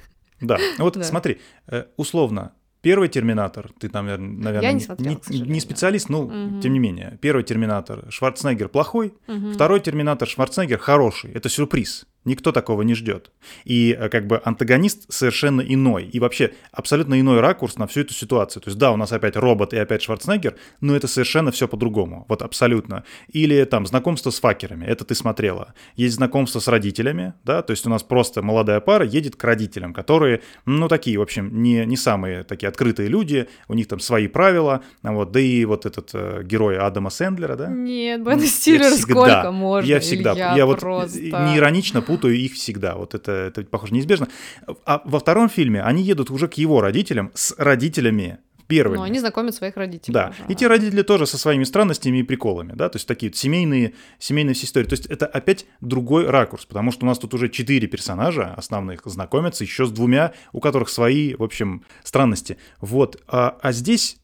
[0.42, 1.04] Да, вот да.
[1.04, 2.52] смотри, э, условно,
[2.82, 6.60] Первый Терминатор, ты, наверное, Я не, смотрела, не, не специалист, но угу.
[6.62, 7.18] тем не менее.
[7.20, 9.52] Первый Терминатор Шварценеггер плохой, угу.
[9.52, 11.30] второй Терминатор Шварценеггер хороший.
[11.32, 12.06] Это сюрприз.
[12.24, 13.30] Никто такого не ждет.
[13.64, 16.04] И э, как бы антагонист совершенно иной.
[16.04, 18.62] И вообще абсолютно иной ракурс на всю эту ситуацию.
[18.62, 22.26] То есть да, у нас опять робот и опять Шварценеггер, но это совершенно все по-другому.
[22.28, 23.04] Вот абсолютно.
[23.28, 24.84] Или там знакомство с факерами.
[24.84, 25.74] Это ты смотрела.
[25.96, 29.94] Есть знакомство с родителями, да, то есть у нас просто молодая пара едет к родителям,
[29.94, 34.28] которые, ну, такие, в общем, не, не самые такие открытые люди, у них там свои
[34.28, 37.68] правила, вот, да и вот этот э, герой Адама Сэндлера, да?
[37.68, 39.88] Нет, Бен Стиллер сколько можно?
[39.88, 42.96] Я всегда, я, я вот не иронично путаю их всегда.
[42.96, 44.28] Вот это, это похоже, неизбежно.
[44.84, 48.38] А во втором фильме они едут уже к его родителям с родителями
[48.70, 48.98] первыми.
[48.98, 50.14] Ну, они знакомят своих родителей.
[50.14, 50.28] Да.
[50.30, 50.52] Уже.
[50.52, 53.94] И те родители тоже со своими странностями и приколами, да, то есть такие вот семейные,
[54.18, 54.86] семейные все истории.
[54.86, 59.02] То есть это опять другой ракурс, потому что у нас тут уже четыре персонажа основных
[59.04, 62.56] знакомятся еще с двумя, у которых свои, в общем, странности.
[62.80, 63.20] Вот.
[63.26, 64.18] А, а здесь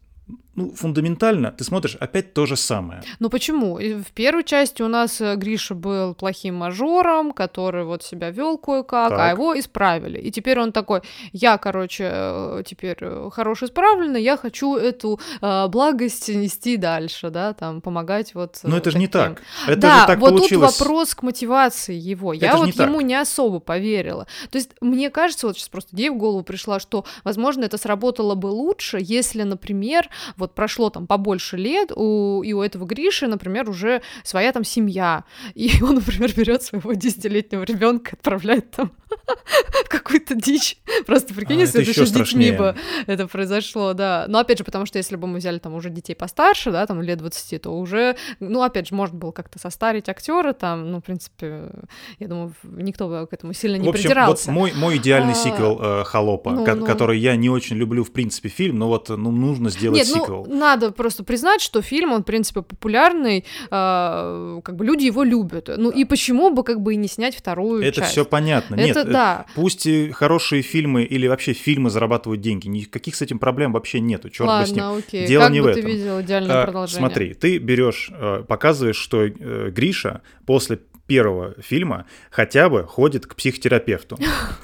[0.56, 3.02] ну, фундаментально ты смотришь опять то же самое.
[3.20, 3.76] Ну почему?
[3.76, 9.12] В первой части у нас э, Гриша был плохим мажором, который вот себя вел кое-как,
[9.12, 10.18] а его исправили.
[10.18, 15.68] И теперь он такой, я, короче, э, теперь э, хороший исправленный, я хочу эту э,
[15.68, 19.42] благость нести дальше, да, там, помогать вот Но это же не так.
[19.66, 20.78] Это да, же так вот получилось.
[20.78, 22.32] тут вопрос к мотивации его.
[22.32, 23.06] Это я вот не ему так.
[23.06, 24.26] не особо поверила.
[24.50, 28.34] То есть мне кажется, вот сейчас просто идея в голову пришла, что, возможно, это сработало
[28.34, 33.68] бы лучше, если, например, вот прошло там побольше лет, у, и у этого Гриши, например,
[33.68, 38.92] уже своя там семья, и он, например, берет своего десятилетнего ребенка, отправляет там
[39.88, 40.78] какую-то дичь.
[41.06, 44.26] Просто прикинь, А, если это еще с детьми бы это произошло, да.
[44.28, 47.02] Но опять же, потому что если бы мы взяли там уже детей постарше, да, там
[47.02, 51.04] лет 20, то уже, ну, опять же, можно было как-то состарить актера там, ну, в
[51.04, 51.70] принципе,
[52.18, 54.50] я думаю, никто бы к этому сильно не в общем, придирался.
[54.50, 56.87] вот мой, мой идеальный А, сиквел э, «Холопа», ну, ко- ну.
[56.87, 60.36] который я не очень люблю, в принципе, фильм, но вот ну, нужно сделать Нет, сиквел.
[60.46, 65.22] Ну, надо просто признать, что фильм, он, в принципе, популярный, э, как бы люди его
[65.22, 65.70] любят.
[65.77, 68.12] Ну, и почему бы, как бы, и не снять вторую Это часть?
[68.12, 68.75] все понятно.
[68.75, 69.46] Это Нет, да.
[69.55, 74.29] пусть и хорошие фильмы или вообще фильмы зарабатывают деньги, никаких с этим проблем вообще нету,
[74.31, 74.83] черт бы с ним.
[74.85, 75.27] Ладно, окей.
[75.27, 75.90] Дело как не бы в ты этом.
[75.90, 76.99] видел идеальное А, продолжение?
[76.99, 83.34] Смотри, ты берешь, э, показываешь, что э, Гриша после первого фильма хотя бы ходит к
[83.36, 84.18] психотерапевту.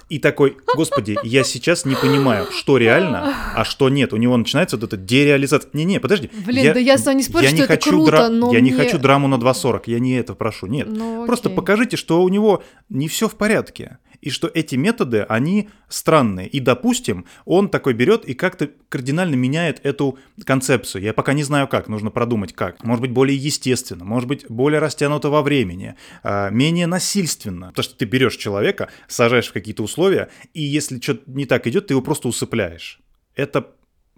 [0.09, 4.13] И такой, господи, я сейчас не понимаю, что реально, а что нет.
[4.13, 5.71] У него начинается вот эта дереализация.
[5.73, 6.31] Не-не, подожди.
[6.47, 8.53] Блин, да я с тобой не спорю, я что не это хочу круто, дра- но
[8.53, 10.89] Я не мне- хочу драму на 2.40, я не это прошу, нет.
[10.91, 13.99] Ну, Просто покажите, что у него не все в порядке.
[14.23, 16.49] И что эти методы, они странные.
[16.49, 21.03] И, допустим, он такой берет и как-то кардинально меняет эту концепцию.
[21.03, 22.83] Я пока не знаю как, нужно продумать как.
[22.85, 27.69] Может быть, более естественно, может быть, более растянуто во времени, а, менее насильственно.
[27.69, 31.89] Потому что ты берешь человека, сажаешь в какие-то условия, и если что-то не так идет,
[31.89, 33.01] ты его просто усыпляешь.
[33.35, 33.73] Это,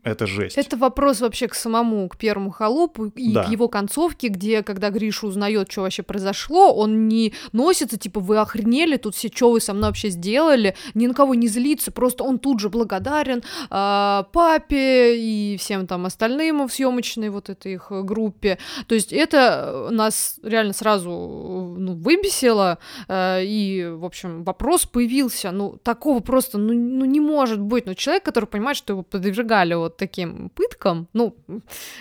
[0.05, 0.59] это жесть.
[0.59, 3.45] Это вопрос вообще к самому, к первому холопу и Да.
[3.45, 8.39] к его концовке, где, когда Гриша узнает, что вообще произошло, он не носится, типа, вы
[8.39, 12.23] охренели, тут все, что вы со мной вообще сделали, ни на кого не злится, просто
[12.23, 17.87] он тут же благодарен а, папе и всем там остальным в съемочной вот этой их
[17.91, 18.59] э, группе.
[18.87, 25.51] То есть это нас реально сразу э, ну, выбесило, э, и, в общем, вопрос появился,
[25.51, 29.73] ну, такого просто, ну, ну, не может быть, ну, человек, который понимает, что его подвергали
[29.75, 31.37] вот таким пыткам, ну,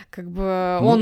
[0.10, 1.00] как бы Ну, он...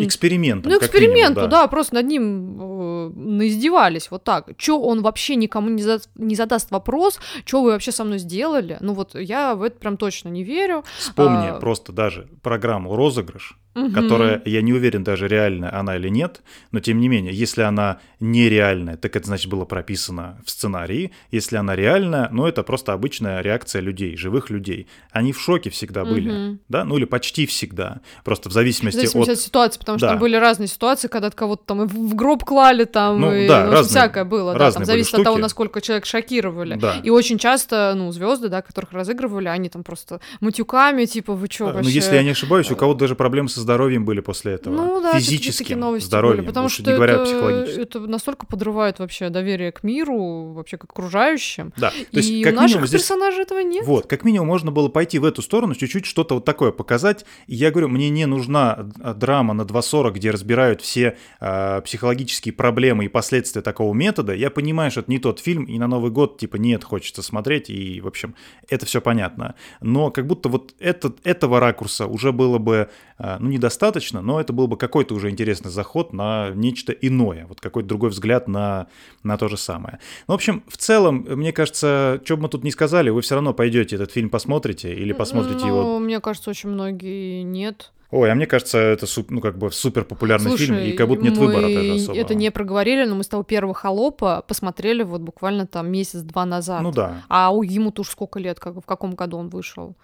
[0.69, 1.67] Ну, как эксперименту, минимум, да.
[1.67, 4.55] просто над ним э, наиздевались, вот так.
[4.57, 8.77] Чё он вообще никому не, за- не задаст вопрос, что вы вообще со мной сделали?
[8.81, 10.83] Ну, вот я в это прям точно не верю.
[10.97, 13.93] Вспомни А, просто даже программу «Розыгрыш», Мгм.
[13.93, 17.99] которая, я не уверен даже реальная она или нет, но тем не менее, если она
[18.19, 23.41] нереальная, так это значит было прописано в сценарии, если она реальная, ну это просто обычная
[23.41, 24.87] реакция людей, живых людей.
[25.11, 26.59] Они в шоке всегда были, Мгм.
[26.69, 29.37] да, ну или почти всегда, просто в В зависимости, зависимости от...
[29.37, 30.11] от ситуации, потому что Да.
[30.13, 33.71] там были разные ситуации, когда кого-то там в гроб клали, там, Ну, и, да, общем,
[33.73, 35.41] разные- всякое было, да, там зависит от того, штуки.
[35.43, 36.75] насколько человек шокировали.
[36.75, 36.97] Да.
[37.03, 41.67] И очень часто, ну, звезды, да, которых разыгрывали, они там просто матюками, типа, вы чё
[41.67, 41.91] Ну, вообще...
[41.91, 44.75] если я не ошибаюсь, у кого-то даже проблемы со здоровьем были после этого.
[44.75, 48.99] Ну да, физическим такие новости здоровьем, были, потому что не говоря это, это настолько подрывает
[48.99, 51.73] вообще доверие к миру, вообще к окружающим.
[51.77, 53.85] Да, то есть и как у наших минимум здесь персонажей этого нет.
[53.85, 57.25] Вот, как минимум можно было пойти в эту сторону, чуть-чуть что-то вот такое показать.
[57.47, 62.53] И я говорю, мне не нужна а, драма на 2.40, где разбирают все а, психологические
[62.53, 64.33] проблемы и последствия такого метода.
[64.33, 67.69] Я понимаю, что это не тот фильм, и на Новый год, типа, нет, хочется смотреть,
[67.69, 68.35] и, в общем,
[68.69, 69.55] это все понятно.
[69.81, 74.53] Но как будто вот этот, этого ракурса уже было бы, а, ну, недостаточно, но это
[74.53, 78.87] был бы какой-то уже интересный заход на нечто иное, вот какой-то другой взгляд на,
[79.23, 79.99] на то же самое.
[80.27, 83.35] Ну, в общем, в целом, мне кажется, что бы мы тут ни сказали, вы все
[83.35, 85.99] равно пойдете этот фильм посмотрите или посмотрите ну, его.
[85.99, 87.91] мне кажется, очень многие нет.
[88.11, 91.07] Ой, а мне кажется, это суп- ну как бы супер популярный Слушай, фильм, и как
[91.07, 92.17] будто нет мы выбора даже особо.
[92.17, 96.81] это не проговорили, но мы с того первого холопа посмотрели вот буквально там месяц-два назад.
[96.81, 99.95] Ну да, А у ему-то уж сколько лет, как, в каком году он вышел?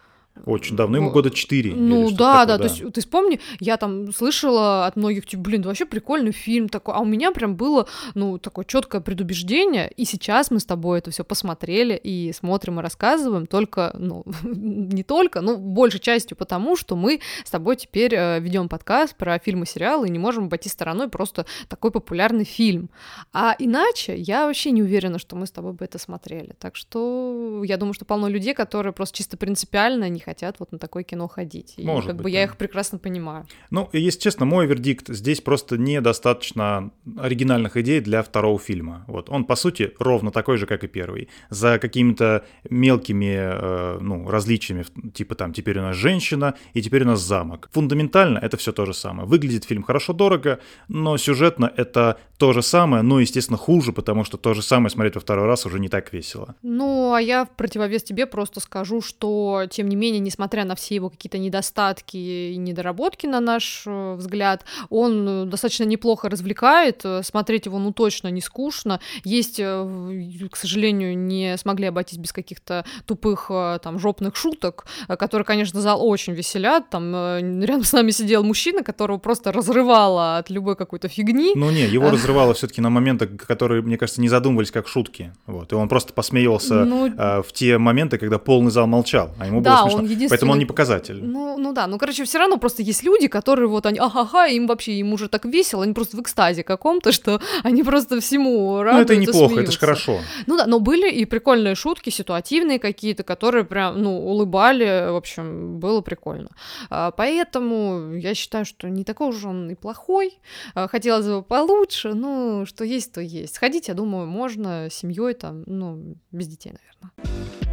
[0.46, 1.74] Очень давно, ему Во- года 4.
[1.74, 5.70] Ну да, да, то есть ты вспомни, я там слышала от многих, типа, блин, да
[5.70, 10.52] вообще прикольный фильм такой, а у меня прям было, ну, такое четкое предубеждение, и сейчас
[10.52, 15.58] мы с тобой это все посмотрели и смотрим и рассказываем только, ну, не только, ну,
[15.58, 20.12] большей частью потому, что мы с тобой теперь ведем подкаст про фильмы и сериалы и
[20.12, 22.90] не можем обойти стороной просто такой популярный фильм.
[23.34, 26.56] А иначе я вообще не уверена, что мы с тобой бы это смотрели.
[26.60, 30.78] Так что я думаю, что полно людей, которые просто чисто принципиально не хотят вот на
[30.78, 31.76] такое кино ходить.
[31.78, 32.38] И Может как быть, бы да.
[32.38, 33.46] я их прекрасно понимаю.
[33.72, 39.06] Ну, если честно, мой вердикт, здесь просто недостаточно оригинальных идей для второго фильма.
[39.08, 41.30] Вот, он, по сути, ровно такой же, как и первый.
[41.50, 47.08] За какими-то мелкими, э, ну, различиями, типа там, теперь у нас женщина, и теперь у
[47.08, 47.70] нас замок.
[47.72, 49.30] Фундаментально это все то же самое.
[49.30, 50.60] Выглядит фильм хорошо-дорого,
[50.90, 55.16] но сюжетно это то же самое, но, естественно, хуже, потому что то же самое смотреть
[55.16, 56.56] во второй раз уже не так весело.
[56.62, 60.76] Ну, а я в противовес тебе просто скажу, что, тем не менее, менее, несмотря на
[60.76, 67.06] все его какие-то недостатки и недоработки, на наш э, взгляд, он э, достаточно неплохо развлекает,
[67.24, 69.00] смотреть его, ну, точно не скучно.
[69.24, 73.52] Есть, к сожалению, не смогли обойтись без каких-то тупых
[73.82, 76.90] там жопных шуток, которые, конечно, зал очень веселят.
[76.90, 77.14] Там
[77.62, 81.54] рядом с нами сидел мужчина, которого просто разрывало от любой какой-то фигни.
[81.56, 85.34] Ну не, его разрывало все-таки на моменты, которые, мне кажется, не задумывались как шутки.
[85.46, 85.72] Вот.
[85.72, 89.62] И он просто посмеивался ну, э, в те моменты, когда полный зал молчал, а ему
[89.62, 90.07] да, было смешно.
[90.08, 90.30] Единственный...
[90.30, 91.24] Поэтому он не показатель.
[91.24, 94.68] Ну, ну да, ну короче, все равно просто есть люди, которые вот они, ага-ха, им
[94.68, 99.14] вообще, им уже так весело, они просто в экстазе каком-то, что они просто всему радуются,
[99.14, 99.64] Ну это неплохо, смеются.
[99.64, 100.20] это же хорошо.
[100.46, 105.80] Ну да, но были и прикольные шутки, ситуативные какие-то, которые прям, ну, улыбали, в общем,
[105.80, 106.50] было прикольно.
[106.90, 110.40] А, поэтому я считаю, что не такой уж он и плохой,
[110.74, 113.56] а, хотелось бы получше, ну, что есть, то есть.
[113.56, 117.67] Сходить, я думаю, можно семьей там, ну, без детей, наверное.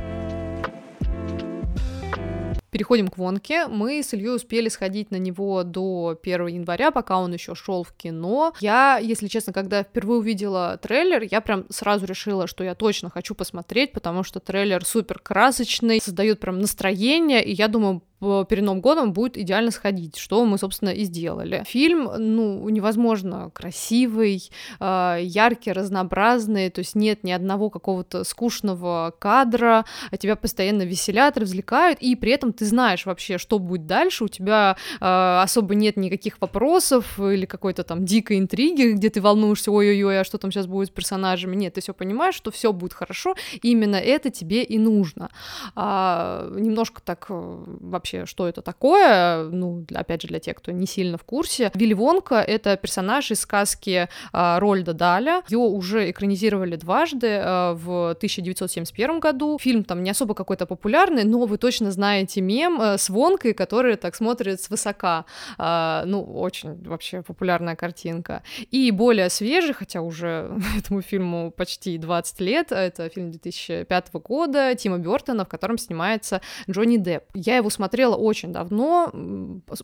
[2.75, 3.69] Переходим к Вонке.
[3.69, 7.93] Мы с Ильей успели сходить на него до 1 января, пока он еще шел в
[7.93, 8.53] кино.
[8.59, 13.37] Я, если честно, когда впервые увидела трейлер, я прям сразу решила, что я точно хочу
[13.37, 18.03] посмотреть, потому что трейлер супер красочный, создает прям настроение, и я думаю,
[18.49, 21.65] перед Новым годом будет идеально сходить, что мы, собственно, и сделали.
[21.67, 29.85] Фильм, ну, невозможно красивый, а, яркий, разнообразный, то есть нет ни одного какого-то скучного кадра,
[30.11, 34.29] а тебя постоянно веселят, развлекают, и при этом ты знаешь вообще, что будет дальше, у
[34.29, 40.21] тебя э, особо нет никаких вопросов или какой-то там дикой интриги, где ты волнуешься, ой-ой-ой,
[40.21, 43.35] а что там сейчас будет с персонажами, нет, ты все понимаешь, что все будет хорошо,
[43.63, 45.31] именно это тебе и нужно.
[45.75, 50.73] А, немножко так э, вообще вообще, что это такое, ну, опять же, для тех, кто
[50.73, 51.71] не сильно в курсе.
[51.75, 55.43] Вилли Вонка— это персонаж из сказки э, Рольда Даля.
[55.49, 59.59] Ее уже экранизировали дважды э, в 1971 году.
[59.61, 63.97] Фильм там не особо какой-то популярный, но вы точно знаете мем э, с Вонкой, который
[63.97, 65.25] так смотрит свысока.
[65.59, 68.43] Э, ну, очень вообще популярная картинка.
[68.71, 74.99] И более свежий, хотя уже этому фильму почти 20 лет, это фильм 2005 года Тима
[74.99, 77.25] Бертона, в котором снимается Джонни Депп.
[77.35, 79.11] Я его смотрела смотрела очень давно,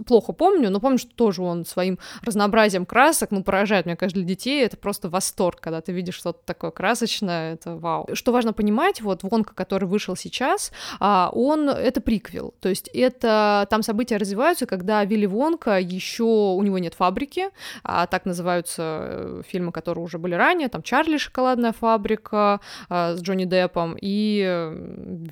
[0.07, 4.29] плохо помню, но помню, что тоже он своим разнообразием красок, ну, поражает, мне кажется, для
[4.29, 8.09] детей это просто восторг, когда ты видишь что-то такое красочное, это вау.
[8.13, 13.67] Что важно понимать, вот Вонка, который вышел сейчас, а, он, это приквел, то есть это,
[13.71, 17.49] там события развиваются, когда Вилли Вонка еще, у него нет фабрики,
[17.83, 23.23] а так называются э, фильмы, которые уже были ранее, там Чарли шоколадная фабрика а, с
[23.23, 24.73] Джонни Деппом и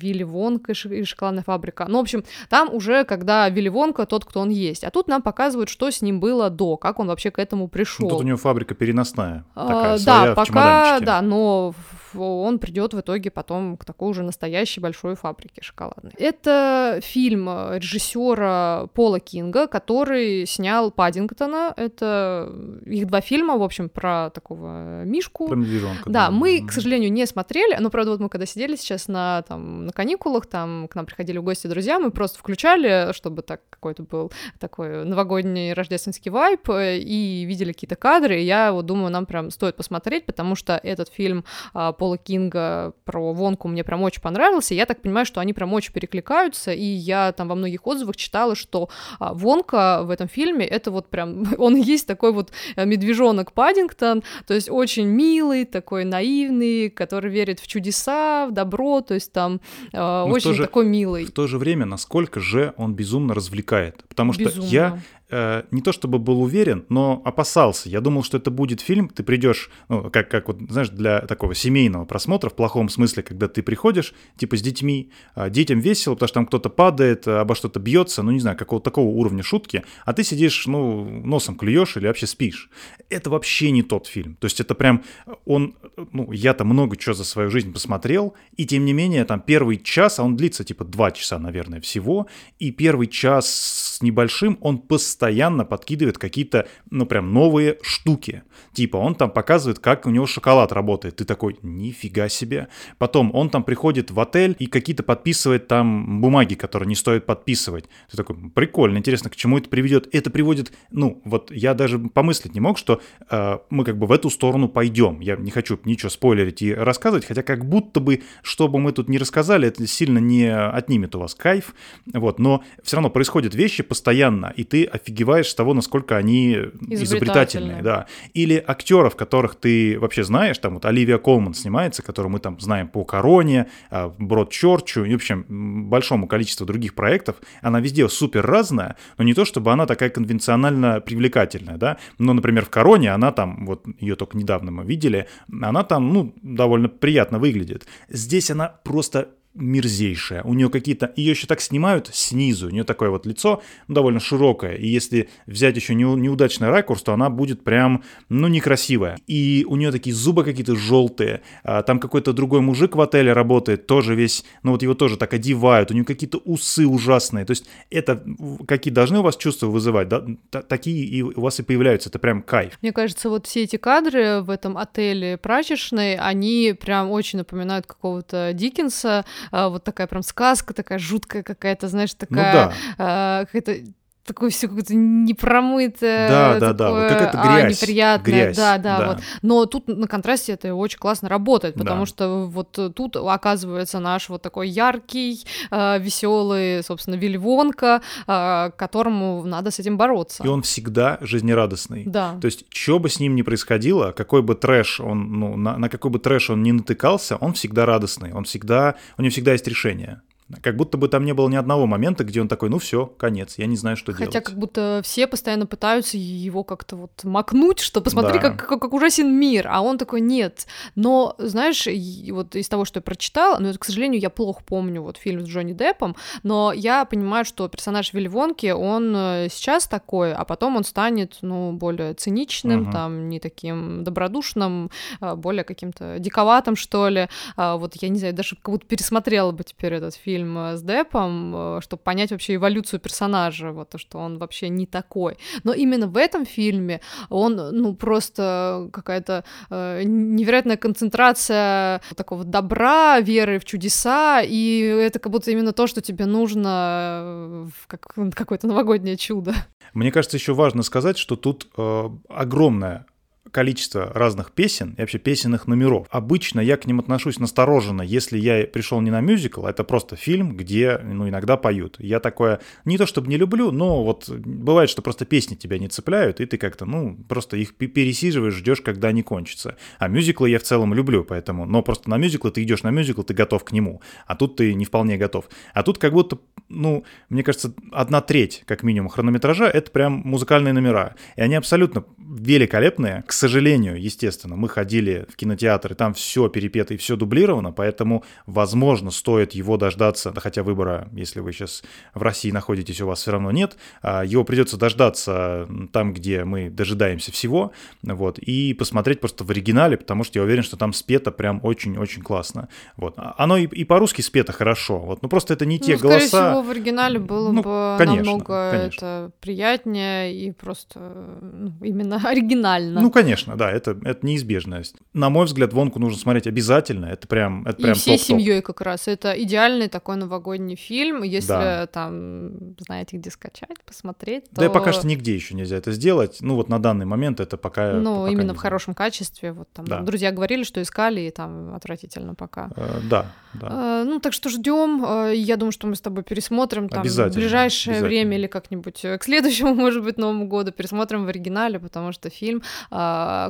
[0.01, 1.85] Вилли Вонка и шоколадная фабрика.
[1.87, 4.83] Ну, в общем, там уже когда Вилли Вонка тот, кто он есть.
[4.83, 8.07] А тут нам показывают, что с ним было до, как он вообще к этому пришел.
[8.07, 9.45] Ну, тут у него фабрика переносная.
[9.55, 11.73] Такая, а, да, пока, да, но
[12.17, 16.13] он придет в итоге потом к такой уже настоящей большой фабрике шоколадной.
[16.17, 21.73] Это фильм режиссера Пола Кинга, который снял Паддингтона.
[21.75, 22.51] Это
[22.85, 25.47] их два фильма, в общем, про такого Мишку.
[25.47, 26.09] Про медвежонка.
[26.09, 29.43] Да, да, мы, к сожалению, не смотрели, но, правда, вот мы когда сидели сейчас на,
[29.43, 33.61] там, на каникулах, там к нам приходили в гости друзья, мы просто включали, чтобы так
[33.69, 39.25] какой-то был такой новогодний рождественский вайп, и видели какие-то кадры, и я вот думаю, нам
[39.25, 44.21] прям стоит посмотреть, потому что этот фильм а, Пола Кинга про Вонку мне прям очень
[44.21, 44.73] понравился.
[44.73, 48.55] Я так понимаю, что они прям очень перекликаются, и я там во многих отзывах читала,
[48.55, 53.51] что а, Вонка в этом фильме это вот прям, он есть такой вот э, медвежонок
[53.51, 59.33] Паддингтон, то есть очень милый, такой наивный, который верит в чудеса, в добро, то есть
[59.33, 59.59] там
[59.91, 61.25] э, очень же, такой милый.
[61.25, 64.67] В то же время, насколько же он безумно развлекает, потому что безумно.
[64.67, 67.89] я э, не то чтобы был уверен, но опасался.
[67.89, 71.55] Я думал, что это будет фильм, ты придешь, ну, как, как вот, знаешь, для такого
[71.55, 76.27] семейного просмотра, в плохом смысле, когда ты приходишь, типа, с детьми, э, детям весело, потому
[76.27, 79.83] что там кто-то падает, э, обо что-то бьется, ну, не знаю, какого-то такого уровня шутки,
[80.05, 82.69] а ты сидишь, ну, носом клюешь или вообще спишь.
[83.09, 84.35] Это вообще не тот фильм.
[84.35, 85.03] То есть это прям,
[85.45, 85.75] он,
[86.11, 90.19] ну, я-то много чего за свою жизнь посмотрел, и тем не менее, там, первый час,
[90.19, 92.27] а он длится, типа, два часа, наверное, всего,
[92.59, 98.43] и первый час с небольшим, он постоянно постоянно подкидывает какие-то, ну, прям новые штуки.
[98.71, 101.17] Типа он там показывает, как у него шоколад работает.
[101.17, 102.69] Ты такой, нифига себе.
[102.97, 107.85] Потом он там приходит в отель и какие-то подписывает там бумаги, которые не стоит подписывать.
[108.09, 110.07] Ты такой, прикольно, интересно, к чему это приведет.
[110.13, 114.13] Это приводит, ну, вот я даже помыслить не мог, что э, мы как бы в
[114.13, 115.19] эту сторону пойдем.
[115.19, 119.09] Я не хочу ничего спойлерить и рассказывать, хотя как будто бы, что бы мы тут
[119.09, 121.75] не рассказали, это сильно не отнимет у вас кайф.
[122.13, 126.57] Вот, но все равно происходят вещи постоянно, и ты офигенно офигеваешь с того, насколько они
[126.87, 128.05] изобретательные, да.
[128.33, 132.87] Или актеров, которых ты вообще знаешь, там вот Оливия Колман снимается, которую мы там знаем
[132.87, 135.45] по Короне, а, Брод Чорчу и, в общем,
[135.89, 137.37] большому количеству других проектов.
[137.61, 141.97] Она везде супер разная, но не то, чтобы она такая конвенционально привлекательная, да.
[142.17, 145.27] Но, например, в Короне она там, вот ее только недавно мы видели,
[145.61, 147.87] она там, ну, довольно приятно выглядит.
[148.09, 150.43] Здесь она просто мерзейшая.
[150.43, 151.11] У нее какие-то...
[151.15, 152.67] Ее еще так снимают снизу.
[152.67, 154.75] У нее такое вот лицо ну, довольно широкое.
[154.75, 159.17] И если взять еще не, неудачный ракурс, то она будет прям, ну, некрасивая.
[159.27, 161.41] И у нее такие зубы какие-то желтые.
[161.63, 164.45] А, там какой-то другой мужик в отеле работает, тоже весь...
[164.63, 165.91] Ну, вот его тоже так одевают.
[165.91, 167.45] У него какие-то усы ужасные.
[167.45, 168.23] То есть это
[168.67, 170.23] какие должны у вас чувства вызывать, да?
[170.49, 172.09] Такие и у вас и появляются.
[172.09, 172.77] Это прям кайф.
[172.81, 178.51] Мне кажется, вот все эти кадры в этом отеле прачечной, они прям очень напоминают какого-то
[178.53, 182.73] Диккенса, а, вот такая прям сказка, такая жуткая какая-то, знаешь, ну такая ну, да.
[182.97, 183.91] а, какая-то
[184.29, 188.99] такое все какое-то непромытое, да, да, да, вот какая-то грязь, а, неприятное, грязь, да, да,
[188.99, 189.17] да, вот.
[189.41, 192.05] Но тут на контрасте это очень классно работает, потому да.
[192.05, 199.71] что вот тут оказывается наш вот такой яркий, э, веселый, собственно, Вильвонка, э, которому надо
[199.71, 200.43] с этим бороться.
[200.43, 202.03] И он всегда жизнерадостный.
[202.05, 202.37] Да.
[202.39, 205.89] То есть, что бы с ним ни происходило, какой бы трэш он, ну, на, на
[205.89, 209.67] какой бы трэш он ни натыкался, он всегда радостный, он всегда, у него всегда есть
[209.67, 210.21] решение.
[210.61, 213.55] Как будто бы там не было ни одного момента, где он такой, ну все, конец,
[213.57, 214.33] я не знаю, что Хотя делать.
[214.33, 218.49] Хотя как будто все постоянно пытаются его как-то вот макнуть, что посмотри, да.
[218.49, 220.65] как, как, как ужасен мир, а он такой, нет.
[220.95, 221.87] Но, знаешь,
[222.31, 225.47] вот из того, что я прочитала, но, к сожалению, я плохо помню вот фильм с
[225.47, 230.77] Джонни Деппом, но я понимаю, что персонаж Вилли Вонки, он э, сейчас такой, а потом
[230.77, 232.91] он станет, ну, более циничным, угу.
[232.91, 237.27] там, не таким добродушным, а более каким-то диковатым, что ли.
[237.55, 240.77] А вот я не знаю, даже как будто пересмотрела бы теперь этот фильм, фильм э,
[240.77, 245.37] с Депом, э, чтобы понять вообще эволюцию персонажа, вот то, что он вообще не такой.
[245.63, 253.59] Но именно в этом фильме он, ну, просто какая-то э, невероятная концентрация такого добра, веры
[253.59, 258.67] в чудеса, и это как будто именно то, что тебе нужно э, в как, какое-то
[258.67, 259.53] новогоднее чудо.
[259.93, 263.05] Мне кажется, еще важно сказать, что тут э, огромная
[263.51, 266.07] количество разных песен и вообще песенных номеров.
[266.09, 270.15] Обычно я к ним отношусь настороженно, если я пришел не на мюзикл, а это просто
[270.15, 271.95] фильм, где ну, иногда поют.
[271.99, 275.87] Я такое не то чтобы не люблю, но вот бывает, что просто песни тебя не
[275.87, 279.77] цепляют, и ты как-то, ну, просто их пересиживаешь, ждешь, когда они кончатся.
[279.97, 283.21] А мюзиклы я в целом люблю, поэтому, но просто на мюзиклы ты идешь на мюзикл,
[283.23, 285.49] ты готов к нему, а тут ты не вполне готов.
[285.73, 290.73] А тут как будто, ну, мне кажется, одна треть, как минимум, хронометража— это прям музыкальные
[290.73, 291.15] номера.
[291.35, 293.23] И они абсолютно великолепные.
[293.27, 298.23] К сожалению, естественно, мы ходили в кинотеатр, и там все перепето и все дублировано, поэтому,
[298.45, 301.83] возможно, стоит его дождаться, да хотя выбора, если вы сейчас
[302.13, 306.69] в России находитесь, у вас все равно нет, а, его придется дождаться там, где мы
[306.69, 307.71] дожидаемся всего,
[308.03, 312.21] вот, и посмотреть просто в оригинале, потому что я уверен, что там спето прям очень-очень
[312.21, 312.67] классно.
[312.97, 313.13] Вот.
[313.17, 316.27] А, оно и, и по-русски спето хорошо, вот, ну просто это не те ну, голоса.
[316.27, 319.05] Скорее всего, в оригинале было ну, бы конечно, намного конечно.
[319.05, 320.99] это приятнее и просто
[321.41, 322.99] ну, именно оригинально.
[322.99, 324.95] Ну, конечно, да, это, это неизбежность.
[325.13, 328.81] На мой взгляд, Вонку нужно смотреть обязательно, это прям это прям И всей семьей как
[328.81, 329.07] раз.
[329.07, 331.87] Это идеальный такой новогодний фильм, если да.
[331.87, 334.45] там знаете, где скачать, посмотреть.
[334.49, 334.61] То...
[334.61, 336.37] Да и пока что нигде еще нельзя это сделать.
[336.41, 337.93] Ну, вот на данный момент это пока.
[337.93, 339.53] Ну, пока именно в хорошем качестве.
[339.53, 340.01] Вот там да.
[340.01, 342.69] друзья говорили, что искали, и там отвратительно пока.
[342.75, 344.01] Э, да, да.
[344.01, 345.03] Э, ну, так что ждем.
[345.05, 349.23] Э, я думаю, что мы с тобой пересмотрим там в ближайшее время или как-нибудь к
[349.23, 352.61] следующему, может быть, Новому году пересмотрим в оригинале, потому что фильм
[352.91, 352.95] э,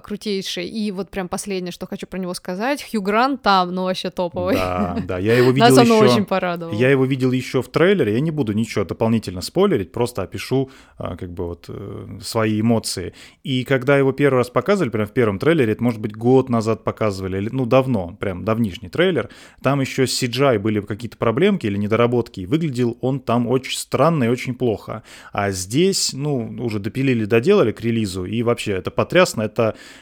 [0.04, 0.68] крутейший.
[0.68, 4.56] И вот прям последнее, что хочу про него сказать, Хью Грант там, ну вообще топовый.
[4.56, 5.94] Да, да, я его видел Нас еще...
[5.94, 6.74] очень порадовал.
[6.74, 11.16] Я его видел еще в трейлере, я не буду ничего дополнительно спойлерить, просто опишу э,
[11.18, 13.14] как бы вот э, свои эмоции.
[13.44, 16.84] И когда его первый раз показывали, прям в первом трейлере, это может быть год назад
[16.84, 19.30] показывали, или, ну давно, прям давнишний трейлер,
[19.62, 24.26] там еще с CGI были какие-то проблемки или недоработки, и выглядел он там очень странно
[24.26, 25.04] и очень плохо.
[25.32, 29.59] А здесь, ну, уже допилили, доделали к релизу, и вообще это потрясно, это,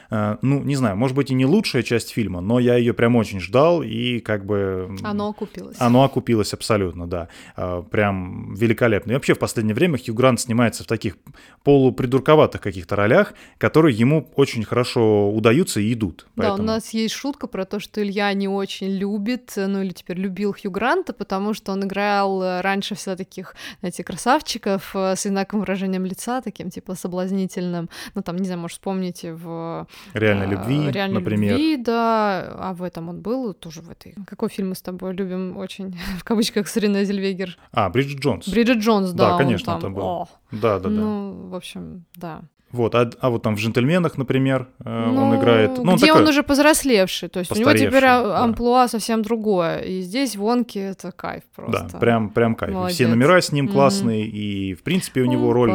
[0.09, 3.15] э, ну, не знаю, может быть и не лучшая часть фильма, но я ее прям
[3.15, 4.89] очень ждал, и как бы...
[5.03, 5.77] Оно окупилось.
[5.79, 7.27] Оно окупилось абсолютно, да.
[7.55, 9.11] Э, прям великолепно.
[9.11, 11.17] И вообще в последнее время Хью Грант снимается в таких
[11.63, 16.27] полупридурковатых каких-то ролях, которые ему очень хорошо удаются и идут.
[16.35, 16.57] Поэтому...
[16.57, 20.17] Да, у нас есть шутка про то, что Илья не очень любит, ну или теперь
[20.17, 25.61] любил Хью Гранта, потому что он играл э, раньше всегда таких, знаете, красавчиков с одинаковым
[25.61, 27.89] выражением лица, таким типа соблазнительным.
[28.15, 29.87] Ну там, не знаю, может, вспомните в в...
[30.13, 31.51] Реальной любви, реальной например.
[31.53, 32.55] любви, да.
[32.59, 34.15] А в этом он был тоже в этой...
[34.27, 37.57] Какой фильм мы с тобой любим очень, в кавычках, с Рене Зельвегер?
[37.71, 38.47] А, Бриджит Джонс.
[38.47, 39.31] Бриджит Джонс, да.
[39.31, 40.05] Да, конечно, он там, это был.
[40.07, 40.89] О, Да, да, да.
[40.89, 42.41] Ну, в общем, да.
[42.71, 45.77] Вот, а, а вот там в «Джентльменах», например, э, он Ну, играет...
[45.77, 48.43] Ну, он где такой- он уже повзрослевший, то есть у него теперь а- да.
[48.43, 51.87] амплуа совсем другое, и здесь Вонки это кайф просто.
[51.93, 52.71] Да, прям, прям кайф.
[52.71, 53.09] И Все Молодец.
[53.09, 55.71] номера с ним классные, и, в принципе, у него роль...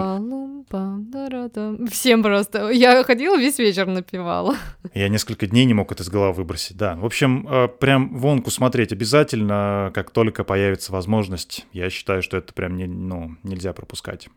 [1.91, 2.71] Всем просто.
[2.71, 4.57] Я ходила весь вечер напевала.
[4.95, 6.97] Я несколько дней не мог это из головы выбросить, да.
[6.97, 11.67] В общем, э, прям «Вонку» смотреть обязательно, как только появится возможность.
[11.73, 14.29] Я считаю, что это прям не, ну, нельзя пропускать.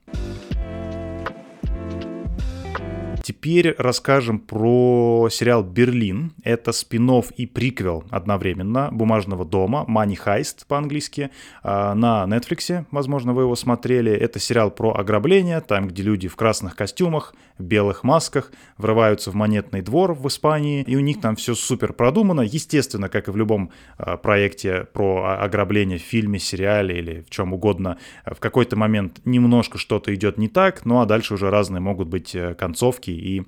[3.26, 6.34] Теперь расскажем про сериал «Берлин».
[6.44, 11.32] Это спин и приквел одновременно «Бумажного дома», «Money Heist» по-английски,
[11.64, 14.12] а, на Netflix, возможно, вы его смотрели.
[14.12, 19.34] Это сериал про ограбление, там, где люди в красных костюмах, в белых масках врываются в
[19.34, 22.42] монетный двор в Испании, и у них там все супер продумано.
[22.42, 27.54] Естественно, как и в любом а, проекте про ограбление в фильме, сериале или в чем
[27.54, 32.08] угодно, в какой-то момент немножко что-то идет не так, ну а дальше уже разные могут
[32.08, 33.44] быть э, концовки и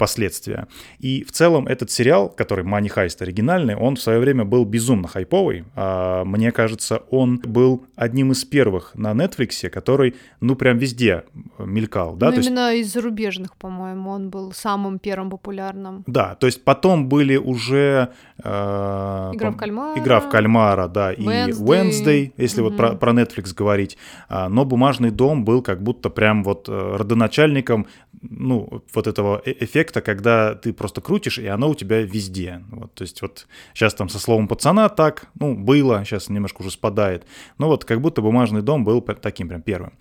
[0.00, 0.66] последствия.
[0.98, 5.06] И в целом этот сериал, который Money Heist оригинальный, он в свое время был безумно
[5.08, 5.64] хайповый.
[5.76, 11.22] А, Мне кажется, он был одним из первых на Netflix, который, ну, прям везде
[11.58, 16.02] мелькал, да, ну, то есть именно из зарубежных, по-моему, он был самым первым популярным.
[16.06, 18.08] да, то есть потом были уже...
[18.42, 20.00] э, Игра в кальмара.
[20.00, 21.66] Игра в кальмара, да, и Wednesday.
[21.66, 22.78] Wednesday, если вот Мгм.
[22.78, 23.98] про, про Netflix говорить.
[24.28, 27.86] А, но «Бумажный дом» был как будто прям вот э, родоначальником,
[28.22, 29.54] ну, вот этого э-
[29.90, 32.62] эффекта, когда ты просто крутишь, и оно у тебя везде.
[32.70, 36.70] Вот, то есть вот сейчас там со словом «пацана» так, ну, было, сейчас немножко уже
[36.70, 37.26] спадает.
[37.58, 39.92] Но вот как будто «Бумажный дом» был таким прям первым.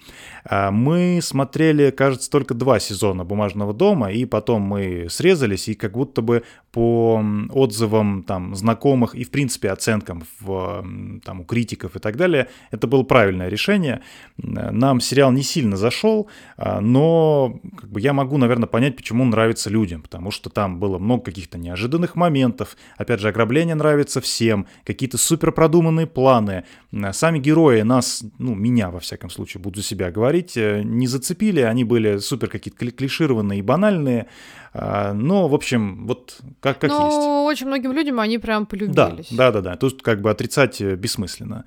[0.45, 5.93] А, Мы смотрели, кажется, только два сезона «Бумажного дома», и потом мы срезались, и как
[5.93, 10.85] будто бы по отзывам там знакомых и, в принципе, оценкам в,
[11.25, 14.01] там, у критиков и так далее, это было правильное решение.
[14.37, 16.27] Нам сериал не сильно зашел,
[16.57, 20.97] а, но как бы, я могу, наверное, понять, почему нравится людям, потому что там было
[20.97, 22.75] много каких-то неожиданных моментов.
[22.97, 26.63] Опять же, ограбление нравится всем, какие-то супер продуманные планы.
[26.91, 31.07] М, Сами герои нас, ну, меня, во всяком случае, буду за себя говорить, э, не
[31.07, 34.27] зацепили, они были супер какие-то кли- клишированные и банальные,
[34.73, 37.17] а, но, в общем, вот как, как Но есть.
[37.57, 39.27] очень многим людям они прям Да, полюбились.
[39.31, 39.75] да, да, да.
[39.77, 41.65] Тут как бы отрицать э, бессмысленно.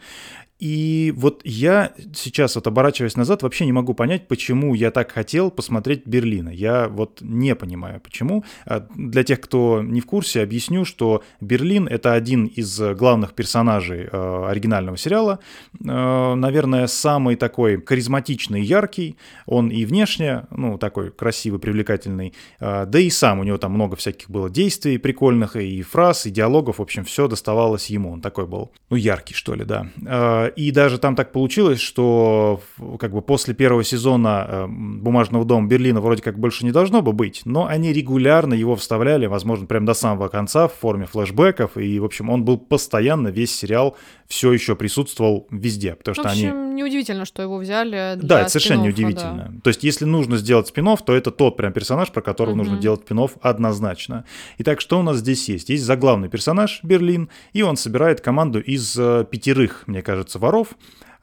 [0.62, 5.50] И вот я сейчас, вот оборачиваясь назад, вообще не могу понять, почему я так хотел
[5.50, 6.50] посмотреть Берлина.
[6.50, 8.44] Я вот не понимаю, почему.
[8.64, 14.04] А Для тех, кто не в курсе, объясню, что Берлин— это один из главных персонажей
[14.04, 15.40] э, оригинального сериала.
[15.84, 19.16] Э, наверное, самый такой харизматичный яркий.
[19.46, 22.34] Он и внешне, ну, такой красивый, привлекательный.
[22.60, 26.30] Э, да и сам у него там много всяких было действий прикольных, и фраз, и
[26.30, 26.78] диалогов.
[26.78, 28.12] В общем, все доставалось ему.
[28.12, 29.88] Он такой был, ну, яркий, что ли, да.
[30.56, 32.60] И даже там так получилось, что
[32.98, 37.12] как бы после первого сезона э, «Бумажного дома» Берлина вроде как больше не должно бы
[37.12, 41.98] быть, но они регулярно его вставляли, возможно, прям до самого конца в форме флешбеков, и,
[41.98, 43.96] в общем, он был постоянно, весь сериал
[44.26, 46.71] все еще присутствовал везде, потому В что они...
[46.72, 49.54] неудивительно, что его взяли для Да, это совершенно неудивительно.
[49.62, 52.82] То есть, если нужно сделать спин то это тот прям персонаж, про которого нужно Мгм.
[52.82, 54.24] делать спин однозначно.
[54.58, 55.68] Итак, что у нас здесь есть?
[55.68, 60.68] Есть заглавный персонаж Берлин, и он собирает команду из э, пятерых, мне кажется, воров.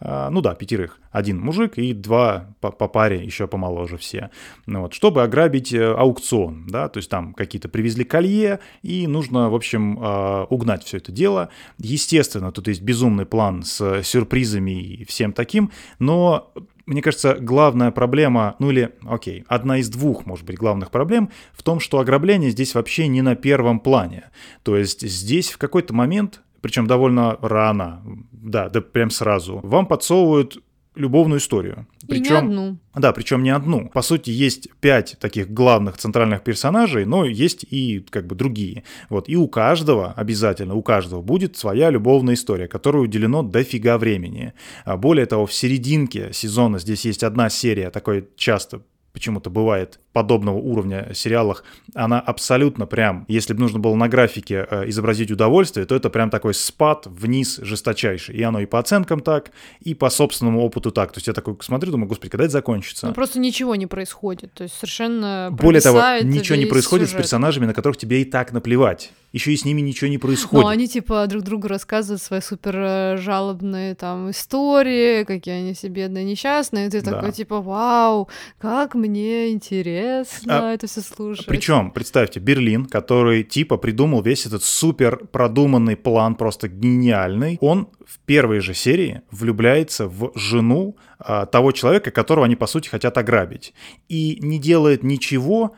[0.01, 0.99] А, ну да, пятерых.
[1.11, 4.29] Один мужик и два по, паре, еще помоложе все.
[4.65, 9.49] Ну вот, чтобы ограбить э, аукцион, да, то есть там какие-то привезли колье, и нужно,
[9.49, 11.49] в общем, э, угнать все это дело.
[11.77, 16.53] Естественно, тут есть безумный план с сюрпризами и всем таким, но
[16.85, 21.61] мне кажется, главная проблема, ну или, окей, одна из двух, может быть, главных проблем в
[21.61, 24.31] том, что ограбление здесь вообще не на первом плане.
[24.63, 30.61] То есть здесь в какой-то момент, причем довольно рано, да, да прям сразу, вам подсовывают
[30.95, 31.87] любовную историю.
[32.07, 32.77] И не одну.
[32.95, 33.89] Да, причем не одну.
[33.89, 38.83] По сути, есть пять таких главных центральных персонажей, но есть и как бы другие.
[39.09, 39.29] Вот.
[39.29, 44.53] И у каждого, обязательно у каждого будет своя любовная история, которой уделено дофига времени.
[44.83, 48.81] А Более того, в серединке сезона здесь есть одна серия, такой часто
[49.13, 54.89] почему-то бывает подобного уровня сериалах, она абсолютно прям, если бы нужно было на графике э,
[54.89, 58.35] изобразить удовольствие, то это прям такой спад вниз жесточайший.
[58.35, 59.51] И оно и по оценкам так,
[59.81, 61.11] и по собственному опыту так.
[61.11, 63.07] То есть я такой смотрю, думаю, господи, когда это закончится?
[63.07, 64.53] Ну просто ничего не происходит.
[64.53, 67.23] То есть совершенно Более того, ничего не происходит с сюжет.
[67.23, 69.11] персонажами, на которых тебе и так наплевать.
[69.31, 70.67] Еще и с ними ничего не происходит.
[70.67, 76.23] они типа друг другу рассказывают свои супер э, жалобные там истории, какие они все бедные,
[76.23, 76.87] несчастные.
[76.87, 77.11] И ты Да.
[77.11, 80.08] такой типа, вау, как мне интересно.
[80.09, 81.45] Интересно а, это все слушать.
[81.45, 88.19] Причем, представьте, Берлин, который типа придумал весь этот супер продуманный план, просто гениальный, он в
[88.19, 93.73] первой же серии влюбляется в жену а, того человека, которого они, по сути, хотят ограбить.
[94.07, 95.75] И не делает ничего,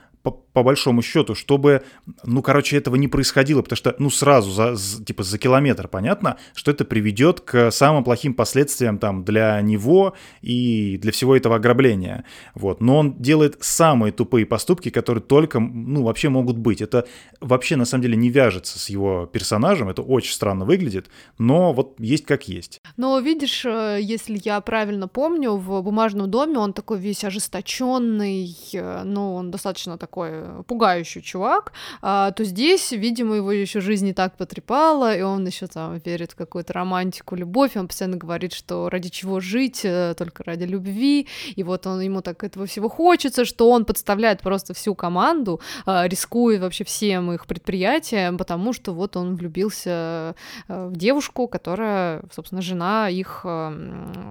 [0.54, 1.84] по, большому счету, чтобы,
[2.24, 6.72] ну, короче, этого не происходило, потому что, ну, сразу, за, типа, за километр понятно, что
[6.72, 12.26] это приведет к самым плохим последствиям там для него и для всего этого ограбления,
[12.56, 12.82] вот.
[12.82, 16.82] Но он делает самые тупые поступки, которые только, ну, вообще могут быть.
[16.82, 17.08] Это
[17.40, 22.00] вообще, на самом деле, не вяжется с его персонажем, это очень странно выглядит, но вот
[22.00, 22.82] есть как есть.
[22.98, 29.04] Но видишь, э, если я правильно помню, в «Бумажном доме» он такой весь ожесточенный, э,
[29.04, 34.38] ну, он достаточно такой пугающий чувак, а, то здесь, видимо, его еще жизнь не так
[34.38, 39.10] потрепала, и он еще там верит в какую-то романтику, любовь, он постоянно говорит, что ради
[39.10, 43.70] чего жить, э, только ради любви, и вот он ему так этого всего хочется, что
[43.70, 49.36] он подставляет просто всю команду, а, рискует вообще всем их предприятиям, потому что вот он
[49.36, 50.36] влюбился
[50.68, 53.70] э, в девушку, которая, собственно, жена их э,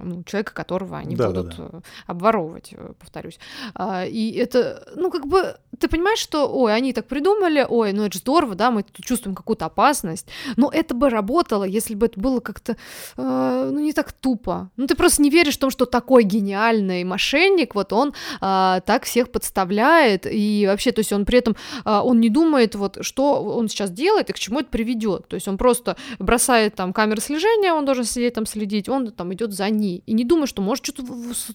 [0.03, 1.81] ну, человека, которого они да, будут да, да.
[2.07, 3.39] обворовывать, повторюсь.
[3.75, 7.93] А, и это, ну, как бы, ты понимаешь, понимаешь, что, ой, они так придумали, ой,
[7.93, 10.27] ну это же здорово, да, мы тут чувствуем какую-то опасность,
[10.57, 12.75] но это бы работало, если бы это было как-то,
[13.17, 14.71] э, ну, не так тупо.
[14.77, 19.03] Ну, ты просто не веришь в том, что такой гениальный мошенник, вот он э, так
[19.03, 23.43] всех подставляет, и вообще, то есть он при этом, э, он не думает, вот, что
[23.43, 27.21] он сейчас делает и к чему это приведет, то есть он просто бросает там камеры
[27.21, 30.63] слежения, он должен сидеть там следить, он там идет за ней, и не думает, что
[30.63, 31.05] может что-то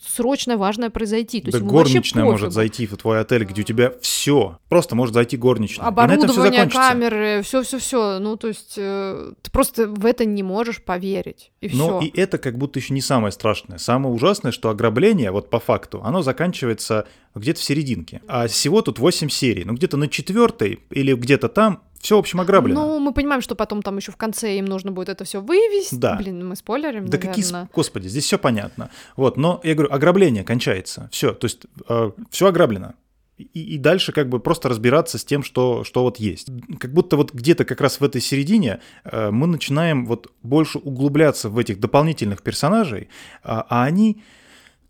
[0.07, 1.41] срочное, важное произойти.
[1.41, 4.59] То да есть горничная может зайти в твой отель, где у тебя все все.
[4.69, 5.87] Просто может зайти горничная.
[5.87, 8.19] Оборудование, камеры, все-все-все.
[8.19, 11.53] Ну, то есть э, ты просто в это не можешь поверить.
[11.61, 13.79] И Но и это как будто еще не самое страшное.
[13.79, 18.23] Самое ужасное, что ограбление, вот по факту, оно заканчивается где-то в серединке.
[18.27, 19.65] А всего тут 8 серий.
[19.65, 22.87] Ну, где-то на четвертой или где-то там все, в общем, ограблено.
[22.87, 25.95] Ну, мы понимаем, что потом там еще в конце им нужно будет это все вывести.
[25.95, 26.17] Да.
[26.17, 27.35] Блин, мы спойлерим, Да наверное.
[27.35, 27.69] какие...
[27.75, 28.91] Господи, здесь все понятно.
[29.17, 31.09] Вот, но я говорю, ограбление кончается.
[31.11, 32.95] Все, то есть э, все ограблено
[33.39, 36.49] и, и дальше как бы просто разбираться с тем, что, что вот есть.
[36.79, 41.51] Как будто вот где-то как раз в этой середине э, мы начинаем вот больше углубляться
[41.51, 43.09] в этих дополнительных персонажей,
[43.43, 44.23] а, а они,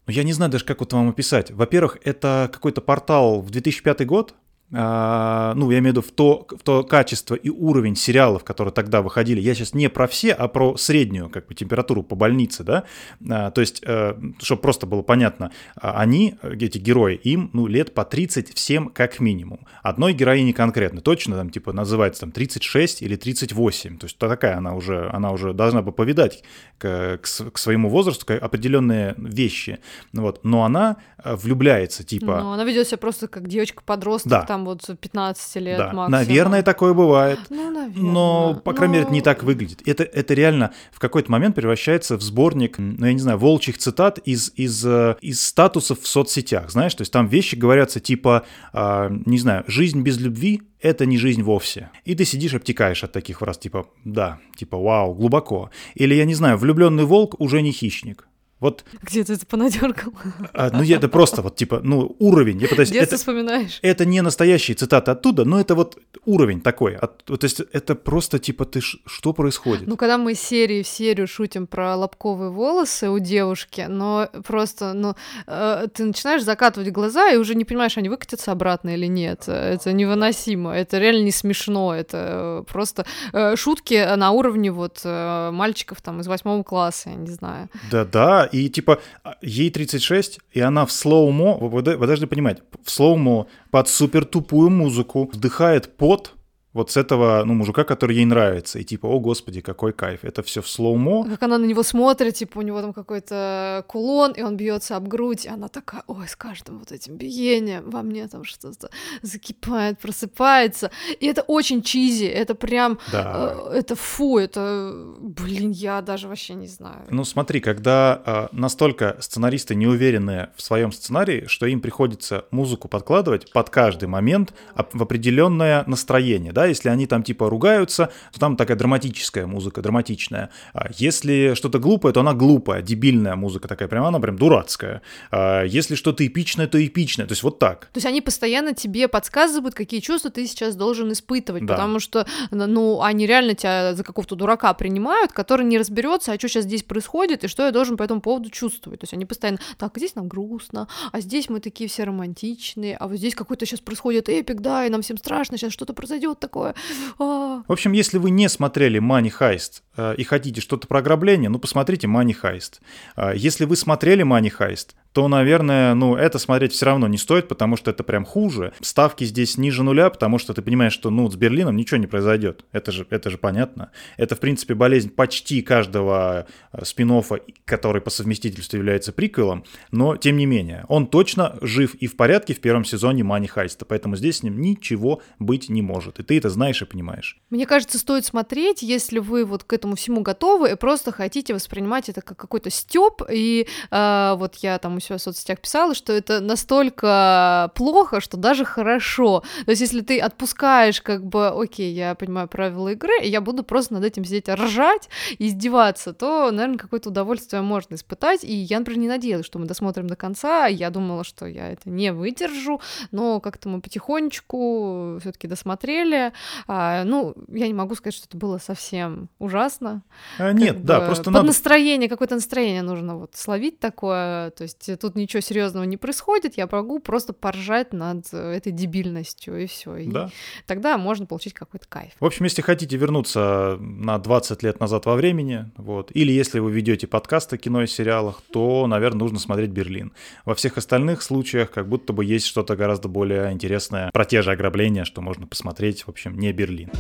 [0.07, 1.51] ну я не знаю даже, как вот вам описать.
[1.51, 4.35] Во-первых, это какой-то портал в 2005 год,
[4.71, 9.01] ну, я имею в виду в то, в то качество и уровень сериалов, которые тогда
[9.01, 9.41] выходили.
[9.41, 12.85] Я сейчас не про все, а про среднюю как бы температуру по больнице, да.
[13.31, 17.95] А, то есть, э, чтобы просто было понятно, а, они, эти герои, им, ну, лет
[17.95, 19.67] по 30 всем как минимум.
[19.83, 23.99] Одной героине конкретно, точно там, типа, называется там 36 или 38.
[23.99, 26.43] То есть, такая она уже, она уже должна бы повидать
[26.79, 29.79] к, к, к своему возрасту определенные вещи.
[30.13, 30.41] Вот.
[30.43, 32.41] Но она э, влюбляется, типа...
[32.41, 35.93] Ну, она ведет себя просто как девочка-подросток, да там вот 15 лет да.
[35.93, 36.11] максимум.
[36.11, 37.39] Наверное, такое бывает.
[37.51, 38.13] Ну, наверное.
[38.13, 38.99] Но, по крайней Но...
[38.99, 39.87] мере, это не так выглядит.
[39.87, 44.19] Это, это реально в какой-то момент превращается в сборник, ну, я не знаю, волчьих цитат
[44.19, 46.95] из, из, э, из статусов в соцсетях, знаешь?
[46.95, 51.43] То есть там вещи говорятся типа, э, не знаю, «жизнь без любви— это не жизнь
[51.43, 51.91] вовсе».
[52.05, 55.71] И ты сидишь, обтекаешь от таких фраз, типа «да», типа «вау», глубоко.
[55.95, 58.27] Или, я не знаю, «влюбленный волк уже не хищник».
[58.59, 58.85] Вот.
[59.03, 60.13] Где ты это понадергал?
[60.55, 62.59] А, ну, это просто вот, типа, ну, уровень.
[62.59, 63.79] Я пытаюсь, это, вспоминаешь.
[63.83, 66.97] Это не настоящие цитаты оттуда, но это вот уровень такой.
[66.97, 69.87] От, то есть это просто, типа, ты ш, что происходит?
[69.87, 75.15] Ну, когда мы серии в серию шутим про лобковые волосы у девушки, но просто, ну,
[75.47, 79.49] э, ты начинаешь закатывать глаза и уже не понимаешь, они выкатятся обратно или нет.
[79.49, 80.75] Это невыносимо.
[80.75, 81.95] Это реально не смешно.
[81.95, 83.05] Это просто
[83.35, 87.69] э, шутки на уровне вот э, мальчиков там из восьмого класса, я не знаю.
[87.91, 92.91] Да-да, и типа а, ей 36, и она в slow-mo, вы, вы должны понимать, в
[92.91, 96.36] slow-mo под супер тупую музыку вдыхает пот,
[96.77, 98.79] вот с этого, ну, мужика, который ей нравится.
[98.79, 100.25] И типа, о, господи, какой кайф.
[100.25, 101.25] Это все в slow-mo.
[101.25, 105.09] Как она на него смотрит, типа, у него там какой-то кулон, и он бьется об
[105.09, 108.91] грудь, и она такая, ой, с каждым вот этим биением во мне там что-то
[109.23, 110.91] закипает, просыпается.
[111.19, 113.55] И это очень чизи, это прям, да.
[113.71, 117.07] э, это фу, это, блин, я даже вообще не знаю.
[117.11, 122.89] Ну, смотри, когда э, настолько сценаристы не уверены в своем сценарии, что им приходится музыку
[122.89, 124.53] подкладывать под каждый момент
[124.93, 129.83] в определенное настроение, да, да, если они там типа ругаются, то там такая драматическая музыка,
[129.83, 130.51] драматичная.
[130.73, 135.03] А если что-то глупое, то она глупая, дебильная музыка такая, прям она прям дурацкая.
[135.31, 137.87] А если что-то эпичное, то эпичное, то есть вот так.
[137.93, 141.75] То есть они постоянно тебе подсказывают, какие чувства ты сейчас должен испытывать, да.
[141.75, 146.49] потому что, ну, они реально тебя за какого-то дурака принимают, который не разберется, а что
[146.49, 149.01] сейчас здесь происходит и что я должен по этому поводу чувствовать.
[149.01, 153.07] То есть они постоянно, так, здесь нам грустно, а здесь мы такие все романтичные, а
[153.07, 156.56] вот здесь какой-то сейчас происходит эпик, да, и нам всем страшно, сейчас что-то произойдет такое.
[156.65, 157.63] А.
[157.67, 161.59] В общем, если вы не смотрели Money Heist э, и хотите что-то про ограбление, ну,
[161.59, 162.81] посмотрите Money Heist.
[163.17, 167.49] Э, если вы смотрели Money Heist, то, наверное, ну, это смотреть все равно не стоит,
[167.49, 168.75] потому что это прям хуже.
[168.83, 172.67] Ставки здесь ниже нуля, потому что ты понимаешь, что, ну, с Берлином ничего не произойдет.
[172.71, 173.93] Это же, это же понятно.
[174.19, 177.23] Это, в принципе, болезнь почти каждого э, спин
[177.65, 182.53] который по совместительству является приквелом, но, тем не менее, он точно жив и в порядке
[182.53, 186.19] в первом сезоне Мани Хайста, поэтому здесь с ним ничего быть не может.
[186.19, 187.41] И ты это знаешь и понимаешь.
[187.49, 192.11] Мне кажется, стоит смотреть, если вы вот к этому всему готовы и просто хотите воспринимать
[192.11, 196.13] это как какой-то стёб, и э, вот я там у себя в соцсетях писала, что
[196.13, 199.43] это настолько плохо, что даже хорошо.
[199.65, 203.63] То есть, если ты отпускаешь, как бы, окей, я понимаю правила игры, и я буду
[203.63, 208.45] просто над этим сидеть ржать издеваться, то, наверное, какое-то удовольствие можно испытать.
[208.45, 210.67] И я, например, не надеялась, что мы досмотрим до конца.
[210.67, 212.81] Я думала, что я это не выдержу,
[213.11, 216.33] но как-то мы потихонечку все-таки досмотрели.
[216.67, 220.03] А, ну, я не могу сказать, что это было совсем ужасно.
[220.39, 221.47] А, нет, да, просто под надо...
[221.47, 224.51] настроение, какое-то настроение нужно вот словить такое.
[224.51, 229.67] То есть тут ничего серьезного не происходит, я могу просто поржать над этой дебильностью, и
[229.67, 230.05] все.
[230.07, 230.27] Да.
[230.27, 232.13] И тогда можно получить какой-то кайф.
[232.21, 236.71] В общем, если хотите вернуться на 20 лет назад во времени, вот, или если вы
[236.71, 240.13] ведете подкаст о кино и сериалах, то, наверное, нужно смотреть «Берлин».
[240.45, 244.53] Во всех остальных случаях как будто бы есть что-то гораздо более интересное про те же
[244.53, 246.91] ограбления, что можно посмотреть, в общем, не «Берлин».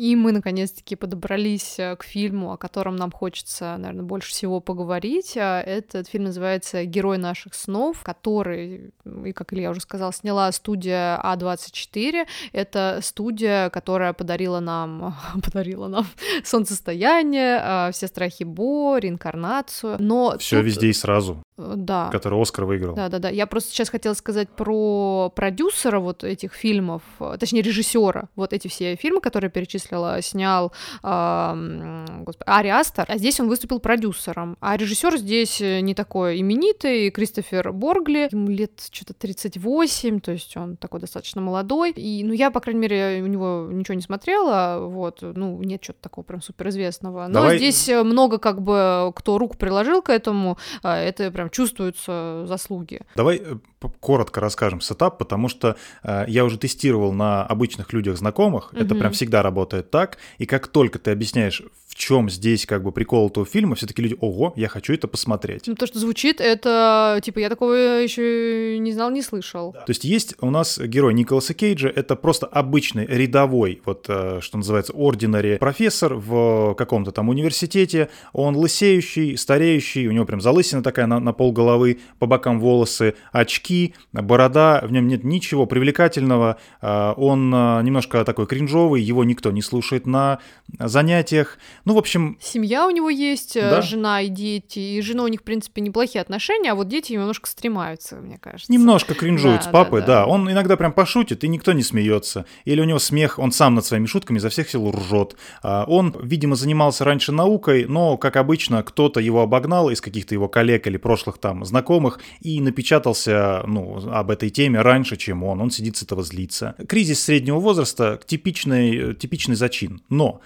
[0.00, 5.36] И мы, наконец-таки, подобрались э, к фильму, о котором нам хочется, наверное, больше всего поговорить.
[5.36, 8.94] А этот фильм называется «Герой наших снов», который,
[9.26, 12.26] и, как Илья уже сказал, сняла студия А24.
[12.52, 16.06] Это студия, которая подарила нам, подарила нам
[16.44, 19.96] солнцестояние, а, все страхи Бо, реинкарнацию.
[19.98, 20.64] Но все тут...
[20.64, 21.42] везде и сразу.
[21.58, 22.08] Э, да.
[22.10, 22.94] Который Оскар выиграл.
[22.94, 23.28] Да, да, да.
[23.28, 27.02] Я просто сейчас хотела сказать про продюсера вот этих фильмов,
[27.38, 28.30] точнее режиссера.
[28.34, 29.50] Вот эти все фильмы, которые
[29.90, 30.72] перечислила, снял
[31.02, 34.56] э, господи, Ари Астер, а здесь он выступил продюсером.
[34.60, 40.56] А режиссер здесь э, не такой именитый, Кристофер Боргли, ему лет что-то 38, то есть
[40.56, 41.92] он такой достаточно молодой.
[41.92, 46.02] И, ну, я, по крайней мере, у него ничего не смотрела, вот, ну, нет чего-то
[46.02, 47.26] такого прям суперизвестного.
[47.26, 47.58] Но Давай...
[47.58, 53.00] здесь много как бы кто руку приложил к этому, это прям чувствуются заслуги.
[53.16, 53.56] Давай э,
[53.88, 58.80] коротко расскажем сетап, потому что э, я уже тестировал на обычных людях знакомых, угу.
[58.80, 61.62] это прям всегда работает так, и как только ты объясняешь,
[62.00, 65.64] чем здесь как бы прикол этого фильма, все-таки люди, ого, я хочу это посмотреть.
[65.66, 69.72] Ну, то, что звучит, это, типа, я такого еще не знал, не слышал.
[69.72, 69.80] Да.
[69.80, 74.56] То есть есть у нас герой Николаса Кейджа, это просто обычный рядовой, вот, э, что
[74.56, 81.06] называется, ординари профессор в каком-то там университете, он лысеющий, стареющий, у него прям залысина такая
[81.06, 87.12] на, на пол головы, по бокам волосы, очки, борода, в нем нет ничего привлекательного, э,
[87.18, 90.38] он э, немножко такой кринжовый, его никто не слушает на
[90.78, 91.58] занятиях,
[91.90, 92.38] ну, в общем...
[92.40, 93.82] Семья у него есть, э, да?
[93.82, 97.48] жена и дети, и жена у них, в принципе, неплохие отношения, а вот дети немножко
[97.48, 98.70] стремаются, мне кажется.
[98.70, 100.14] Немножко кринжуют да, с папой, да, да.
[100.20, 100.26] да.
[100.26, 102.46] Он иногда прям пошутит, и никто не смеется.
[102.64, 105.34] Или у него смех, он сам над своими шутками изо всех сил ржет.
[105.64, 110.48] А он, видимо, занимался раньше наукой, но, как обычно, кто-то его обогнал из каких-то его
[110.48, 115.60] коллег или прошлых там знакомых и напечатался, ну, об этой теме раньше, чем он.
[115.60, 116.76] Он сидит с этого злится.
[116.86, 120.02] Кризис среднего возраста— типичный, типичный зачин.
[120.08, 120.40] Но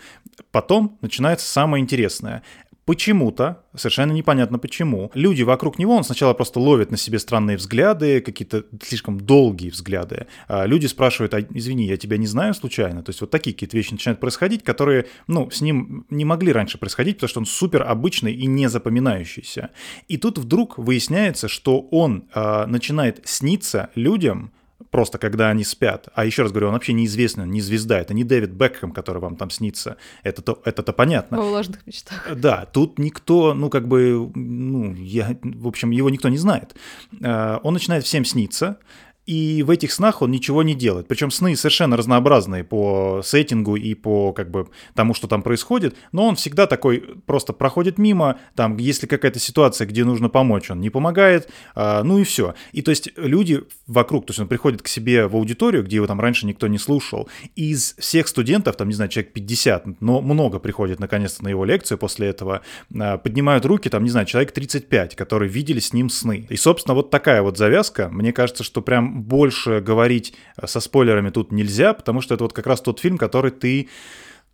[0.50, 0.96] потом
[1.34, 2.42] начинается самое интересное.
[2.84, 8.20] Почему-то, совершенно непонятно почему, люди вокруг него, он сначала просто ловит на себе странные взгляды,
[8.20, 10.26] какие-то слишком долгие взгляды.
[10.48, 13.02] А люди спрашивают, а, извини, я тебя не знаю случайно?
[13.02, 16.76] То есть вот такие какие-то вещи начинают происходить, которые, ну, с ним не могли раньше
[16.76, 19.70] происходить, потому что он супер обычный и не запоминающийся.
[20.08, 24.50] И тут вдруг выясняется, что он э, начинает сниться людям,
[24.94, 26.06] просто когда они спят.
[26.14, 29.20] А еще раз говорю, он вообще неизвестный, он не звезда, это не Дэвид Бекхэм, который
[29.20, 29.96] вам там снится.
[30.22, 31.36] Это-то, это-то понятно.
[31.36, 32.28] Во влажных мечтах.
[32.36, 36.76] Да, тут никто, ну как бы, ну, я, в общем, его никто не знает.
[37.20, 38.78] Э, он начинает всем сниться,
[39.26, 41.08] и в этих снах он ничего не делает.
[41.08, 46.26] Причем сны совершенно разнообразные по сеттингу и по как бы тому, что там происходит, но
[46.26, 50.90] он всегда такой просто проходит мимо, там, если какая-то ситуация, где нужно помочь, он не
[50.90, 52.54] помогает, а, ну и все.
[52.72, 56.06] И то есть люди вокруг, то есть он приходит к себе в аудиторию, где его
[56.06, 60.58] там раньше никто не слушал, из всех студентов, там, не знаю, человек 50, но много
[60.58, 62.62] приходит наконец-то на его лекцию после этого,
[62.98, 66.46] а, поднимают руки, там, не знаю, человек 35, которые видели с ним сны.
[66.48, 71.30] И, собственно, вот такая вот завязка, мне кажется, что прям больше говорить э, со спойлерами
[71.30, 73.88] тут нельзя, потому что это вот как раз тот фильм, который ты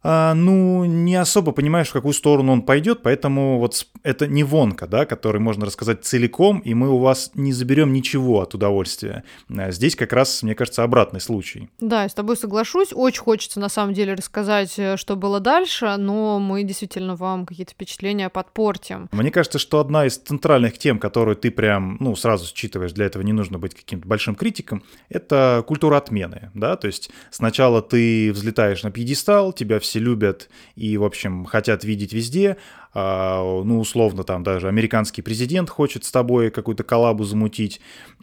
[0.02, 4.86] а, ну, не особо понимаешь, в какую сторону он пойдет, поэтому вот это не вонка,
[4.86, 9.24] да, который можно рассказать целиком, и мы у вас не заберем ничего от удовольствия.
[9.54, 11.68] А здесь как раз, мне кажется, обратный случай.
[11.80, 12.88] Да, я с тобой соглашусь.
[12.92, 17.72] Очень хочется, на самом деле, рассказать, э, что было дальше, но мы действительно вам какие-то
[17.72, 19.08] впечатления подпортим.
[19.12, 23.22] Мне кажется, что одна из центральных тем, которую ты прям, ну, сразу считываешь, для этого
[23.22, 28.82] не нужно быть каким-то большим критиком, это культура отмены, да, то есть сначала ты взлетаешь
[28.82, 32.56] на пьедестал, тебя все все любят и, в общем, хотят видеть везде.
[32.94, 37.80] А, ну, условно, там даже американский президент хочет с тобой какую-то коллабу замутить.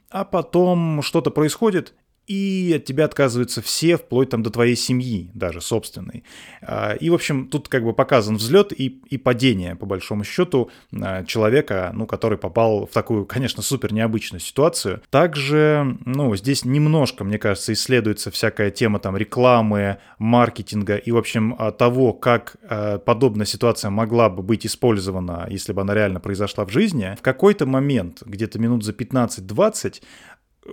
[0.09, 1.93] А потом что-то происходит,
[2.27, 6.23] и от тебя отказываются все, вплоть там до твоей семьи даже собственной.
[6.61, 10.69] А, и, в общем, тут как бы показан взлет и, и падение, по большому счету,
[10.93, 15.01] а, человека, ну, который попал в такую, конечно, супер необычную ситуацию.
[15.09, 21.55] Также, ну, здесь немножко, мне кажется, исследуется всякая тема там рекламы, маркетинга и, в общем,
[21.57, 22.57] а, того, как
[23.05, 27.15] подобная ситуация могла бы быть использована, если бы она реально произошла в жизни.
[27.17, 30.01] В какой-то момент, где-то минут за 15-20,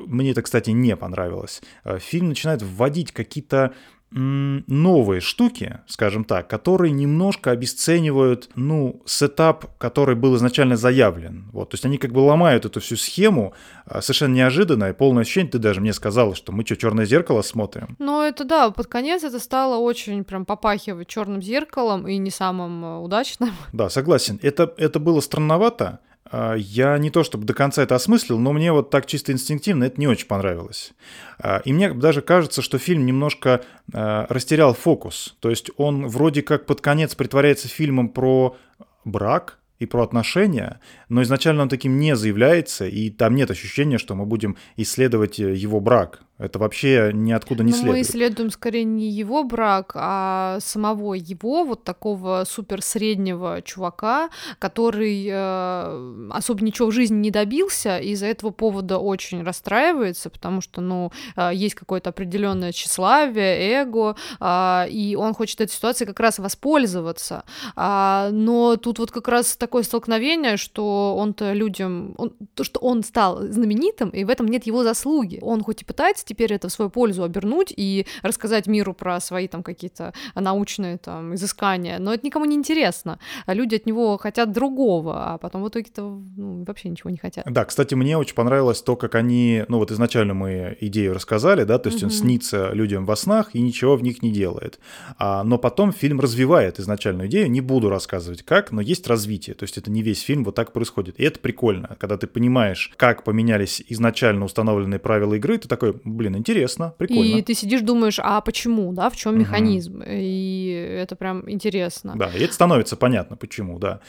[0.06, 1.62] мне это, кстати, не понравилось.
[1.84, 3.74] Э, фильм начинает вводить какие-то
[4.16, 11.50] новые штуки, скажем так, которые немножко обесценивают, ну, сетап, который был изначально заявлен.
[11.52, 13.54] Вот, то есть они как бы ломают эту всю схему
[13.86, 17.42] э, совершенно неожиданно, и полное ощущение, ты даже мне сказала, что мы что, черное зеркало
[17.42, 17.96] смотрим?
[17.98, 22.84] Ну, это да, под конец это стало очень прям попахивать черным зеркалом и не самым
[22.84, 23.50] э, удачным.
[23.72, 24.38] Да, согласен.
[24.42, 25.98] Это, это было странновато,
[26.32, 30.00] я не то чтобы до конца это осмыслил, но мне вот так чисто инстинктивно это
[30.00, 30.92] не очень понравилось.
[31.38, 33.62] А, и мне даже кажется, что фильм немножко
[33.92, 35.36] а, растерял фокус.
[35.40, 38.56] То есть он вроде как под конец притворяется фильмом про
[39.04, 44.14] брак, и про отношения, но изначально он таким не заявляется, и там нет ощущения, что
[44.14, 46.20] мы будем исследовать э, его брак.
[46.36, 47.96] Это вообще ниоткуда не Но следует.
[47.96, 55.28] Мы исследуем скорее не его брак, а самого его, вот такого супер среднего чувака, который
[55.30, 60.80] э, особо ничего в жизни не добился, и из-за этого повода очень расстраивается, потому что,
[60.80, 66.40] ну, э, есть какое-то определенное тщеславие, эго, э, и он хочет этой ситуацией как раз
[66.40, 67.44] воспользоваться.
[67.76, 73.04] А, но тут вот как раз такое столкновение, что он-то людям, он, то, что он
[73.04, 75.38] стал знаменитым, и в этом нет его заслуги.
[75.40, 79.46] Он хоть и пытается теперь это в свою пользу обернуть и рассказать миру про свои
[79.46, 83.20] там какие-то научные там изыскания, но это никому не интересно.
[83.46, 86.02] А люди от него хотят другого, а потом в итоге-то
[86.36, 87.44] ну, вообще ничего не хотят.
[87.48, 91.78] Да, кстати, мне очень понравилось то, как они, ну вот изначально мы идею рассказали, да,
[91.78, 92.06] то есть угу.
[92.06, 94.80] он снится людям во снах и ничего в них не делает.
[95.18, 99.62] А, но потом фильм развивает изначальную идею, не буду рассказывать как, но есть развитие, то
[99.62, 101.20] есть это не весь фильм вот так происходит.
[101.20, 106.36] И это прикольно, когда ты понимаешь, как поменялись изначально установленные правила игры, ты такой, блин,
[106.36, 107.36] интересно, прикольно.
[107.36, 109.40] И ты сидишь, думаешь, а почему, да, в чем угу.
[109.40, 110.02] механизм?
[110.06, 112.14] И это прям интересно.
[112.16, 114.00] Да, и это становится понятно, почему, да.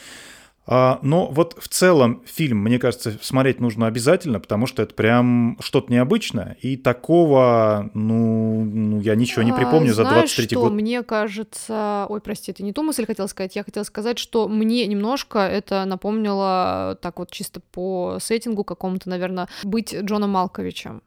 [0.68, 5.56] А, но вот в целом фильм, мне кажется, смотреть нужно обязательно, потому что это прям
[5.60, 6.56] что-то необычное.
[6.60, 10.60] И такого, ну, ну я ничего не припомню а, за 23 что?
[10.60, 10.72] год.
[10.72, 12.06] Мне кажется...
[12.08, 13.54] Ой, прости, это не ту мысль хотела сказать.
[13.54, 19.48] Я хотела сказать, что мне немножко это напомнило, так вот чисто по сеттингу какому-то, наверное,
[19.62, 21.02] быть Джоном Малковичем.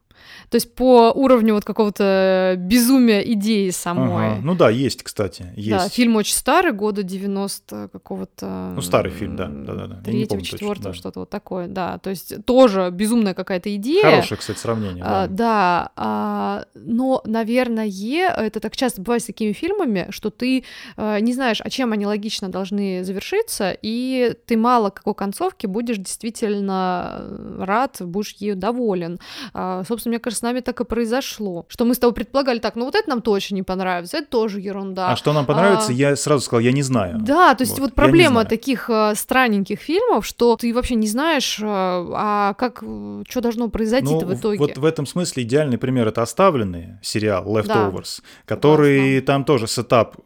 [0.49, 4.33] То есть по уровню вот какого-то безумия идеи самой.
[4.33, 4.41] Ага.
[4.41, 5.69] Ну да, есть, кстати, есть.
[5.69, 8.73] Да, фильм очень старый, года 90 какого-то...
[8.75, 10.01] Ну старый фильм, да, да-да-да.
[10.01, 10.93] Третьего, четвертого, да.
[10.93, 11.97] что-то вот такое, да.
[11.99, 14.03] То есть тоже безумная какая-то идея.
[14.03, 15.03] Хорошее, кстати, сравнение.
[15.05, 20.63] А, да, да а, но, наверное, это так часто бывает с такими фильмами, что ты
[20.97, 25.97] а, не знаешь, а чем они логично должны завершиться, и ты мало какой концовки будешь
[25.97, 27.25] действительно
[27.59, 29.19] рад, будешь ею доволен.
[29.53, 31.65] А, собственно, мне кажется, с нами так и произошло.
[31.69, 34.59] Что мы с тобой предполагали, так, ну вот это нам точно не понравится, это тоже
[34.59, 35.11] ерунда.
[35.11, 35.93] А что нам понравится, а...
[35.93, 37.19] я сразу сказал, я не знаю.
[37.19, 41.59] Да, то есть вот, вот проблема таких э, странненьких фильмов, что ты вообще не знаешь,
[41.59, 44.59] э, а как, э, что должно произойти ну, в итоге.
[44.59, 48.23] Вот в этом смысле идеальный пример это «Оставленные», сериал «Leftovers», да.
[48.45, 49.25] который Классно.
[49.25, 50.17] там тоже сетап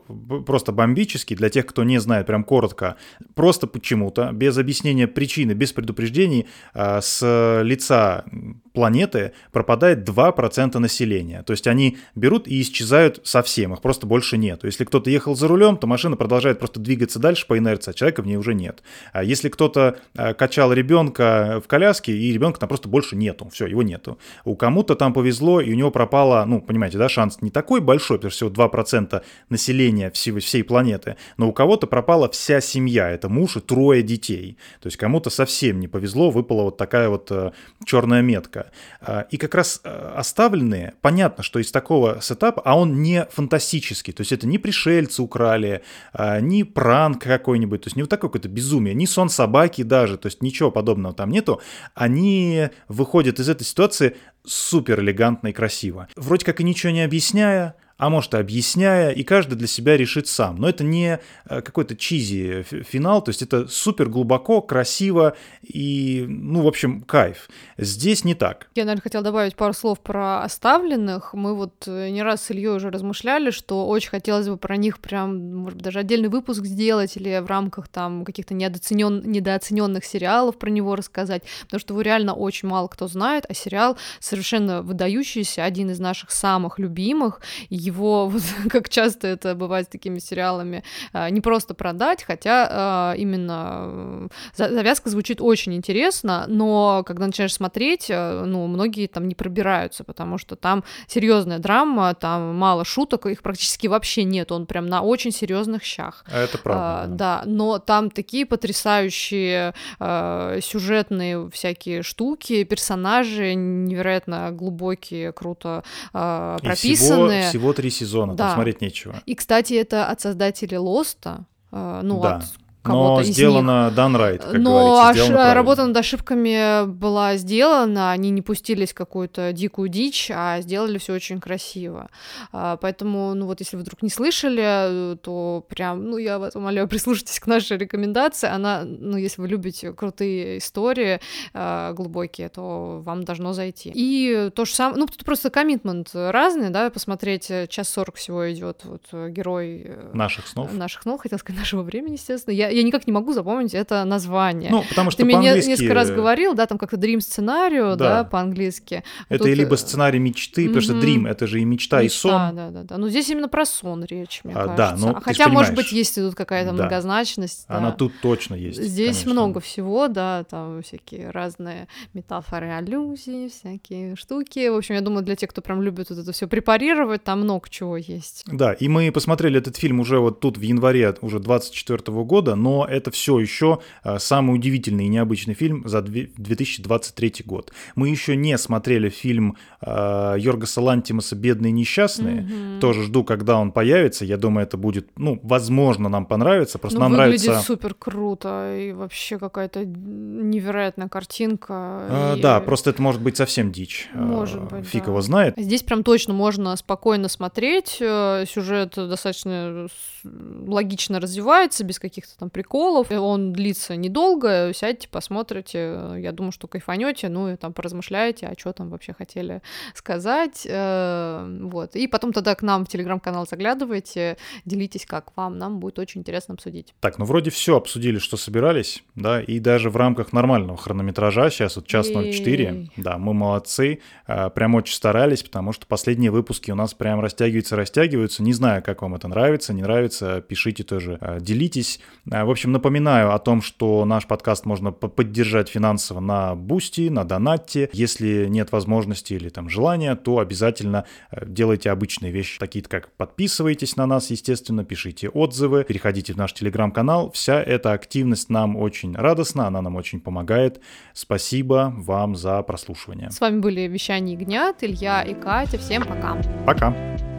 [0.45, 2.95] просто бомбический, для тех, кто не знает, прям коротко,
[3.35, 8.25] просто почему-то, без объяснения причины, без предупреждений, с лица
[8.73, 11.43] планеты пропадает пропадает 2% населения.
[11.43, 14.63] То есть они берут и исчезают совсем, их просто больше нет.
[14.63, 18.21] Если кто-то ехал за рулем, то машина продолжает просто двигаться дальше по инерции, а человека
[18.21, 18.83] в ней уже нет.
[19.11, 23.65] А если кто-то э, качал ребенка в коляске, и ребенка там просто больше нету, все,
[23.67, 24.17] его нету.
[24.45, 28.17] У кому-то там повезло, и у него пропало, ну, понимаете, да, шанс не такой большой,
[28.17, 33.29] потому что всего 2% населения всей, всей планеты, но у кого-то пропала вся семья, это
[33.29, 34.57] муж и трое детей.
[34.81, 37.51] То есть кому-то совсем не повезло, выпала вот такая вот э,
[37.85, 38.62] черная метка.
[39.01, 44.13] Э, и как раз э, оставленные, понятно, что из такого сетапа, а он не фантастический,
[44.13, 45.83] то есть это не пришельцы украли,
[46.13, 50.17] э, не пранк какой-нибудь, то есть не вот такое какое-то безумие, не сон собаки даже,
[50.17, 51.61] то есть ничего подобного там нету,
[51.95, 56.07] они выходят из этой ситуации супер элегантно и красиво.
[56.15, 60.27] Вроде как и ничего не объясняя, а может и объясняя, и каждый для себя решит
[60.27, 60.57] сам.
[60.57, 66.61] Но это не э, какой-то чизи финал, то есть это супер глубоко, красиво и, ну,
[66.61, 67.49] в общем, кайф.
[67.77, 68.67] Здесь не так.
[68.75, 71.33] Я, наверное, хотела добавить пару слов про оставленных.
[71.33, 74.99] Мы вот э, не раз с Ильей уже размышляли, что очень хотелось бы про них
[74.99, 79.23] прям, может быть, даже отдельный выпуск сделать или в рамках там каких-то недооценен...
[79.25, 83.97] недооцененных сериалов про него рассказать, потому что его реально очень мало кто знает, а сериал
[84.19, 87.41] совершенно выдающийся, один из наших самых любимых,
[87.85, 93.13] его, вот, как часто это бывает с такими сериалами, а, не просто продать, хотя а,
[93.17, 99.35] именно э, завязка звучит очень интересно, но когда начинаешь смотреть, э, ну, многие там не
[99.35, 104.87] пробираются, потому что там серьезная драма, там мало шуток, их практически вообще нет, он прям
[104.87, 106.25] на очень серьезных щах.
[106.31, 106.83] А это правда.
[106.83, 107.15] А, да.
[107.15, 117.39] да, но там такие потрясающие а, сюжетные всякие штуки, персонажи невероятно глубокие, круто а, прописанные.
[117.39, 118.47] И всего, всего три сезона, да.
[118.47, 119.15] там смотреть нечего.
[119.25, 122.37] И, кстати, это от создателей Лоста, ну, да.
[122.37, 122.43] от
[122.83, 123.97] но из сделано них.
[123.97, 128.95] done right, как Но говорится, аш- работа над ошибками была сделана, они не пустились в
[128.95, 132.09] какую-то дикую дичь, а сделали все очень красиво.
[132.51, 136.87] А, поэтому, ну вот, если вы вдруг не слышали, то прям, ну я вас умоляю,
[136.89, 138.49] прислушайтесь к нашей рекомендации.
[138.49, 141.19] Она, ну если вы любите крутые истории
[141.53, 143.91] а, глубокие, то вам должно зайти.
[143.93, 148.51] И то же самое, ну тут просто коммитмент разный, да, посмотреть э, час сорок всего
[148.51, 150.73] идет вот э, герой э, наших снов.
[150.73, 152.53] Наших снов, хотел сказать нашего времени, естественно.
[152.53, 154.71] Я я никак не могу запомнить это название.
[154.71, 155.69] Ну, потому что Ты мне по-английски...
[155.69, 159.03] несколько раз говорил, да, там как-то dream сценарию, да, да по-английски.
[159.29, 159.55] Это Тут...
[159.55, 162.55] либо сценарий мечты, потому что dream— это же и мечта, мечта, и сон.
[162.55, 162.97] Да, да, да.
[162.97, 164.77] Ну, здесь именно про сон речь, мне а, кажется.
[164.77, 166.83] Да, ну, Хотя, может быть, есть тут какая-то да.
[166.83, 167.65] многозначность.
[167.67, 167.95] Она да.
[167.95, 168.81] тут точно есть.
[168.81, 169.31] Здесь конечно.
[169.31, 174.69] много всего, да, там всякие разные метафоры, аллюзии, всякие штуки.
[174.69, 177.69] В общем, я думаю, для тех, кто прям любит вот это все препарировать, там много
[177.69, 178.43] чего есть.
[178.47, 182.85] Да, и мы посмотрели этот фильм уже вот тут в январе уже 24 года, но
[182.85, 187.73] это все еще а, самый удивительный и необычный фильм за 2023 год.
[187.95, 192.41] Мы еще не смотрели фильм э, Йоргаса Лантимаса «Бедные несчастные».
[192.41, 192.79] Mm-hmm.
[192.79, 194.23] Тоже жду, когда он появится.
[194.23, 196.79] Я думаю, это будет, ну, возможно, нам понравится.
[196.79, 197.67] Просто ну, нам выглядит нравится...
[197.67, 201.73] супер круто и вообще какая-то невероятная картинка.
[201.73, 202.41] А, и...
[202.41, 204.09] Да, просто это может быть совсем дичь.
[204.13, 205.11] Может быть, Фиг да.
[205.11, 205.55] его знает.
[205.57, 207.97] Здесь прям точно можно спокойно смотреть.
[207.99, 209.87] Э, сюжет достаточно
[210.23, 213.11] логично развивается, без каких-то там приколов.
[213.11, 216.17] Он длится недолго, сядьте, посмотрите.
[216.17, 219.61] Я думаю, что кайфанете, ну и там поразмышляете, а что там вообще хотели
[219.93, 220.65] сказать.
[220.69, 221.95] Э, вот.
[221.95, 225.57] И потом тогда к нам в телеграм-канал заглядывайте, делитесь, как вам.
[225.57, 226.93] Нам будет очень интересно обсудить.
[227.01, 231.75] Так, ну вроде все обсудили, что собирались, да, и даже в рамках нормального хронометража, сейчас
[231.75, 236.75] вот час 04, да, мы молодцы, э, прям очень старались, потому что последние выпуски у
[236.75, 238.43] нас прям растягиваются, растягиваются.
[238.43, 241.99] Не знаю, как вам это нравится, не нравится, пишите тоже, э, делитесь.
[242.45, 247.89] В общем, напоминаю о том, что наш подкаст можно поддержать финансово на Бусти, на Донатте.
[247.93, 253.95] Если нет возможности или там желания, то обязательно э, делайте обычные вещи, такие как подписывайтесь
[253.95, 257.31] на нас, естественно, пишите отзывы, переходите в наш телеграм-канал.
[257.31, 260.81] Вся эта активность нам очень радостна, она нам очень помогает.
[261.13, 263.31] Спасибо вам за прослушивание.
[263.31, 265.77] С вами были Вещание Ягнят, Илья и Катя.
[265.77, 266.37] Всем пока.
[266.65, 267.32] Пока.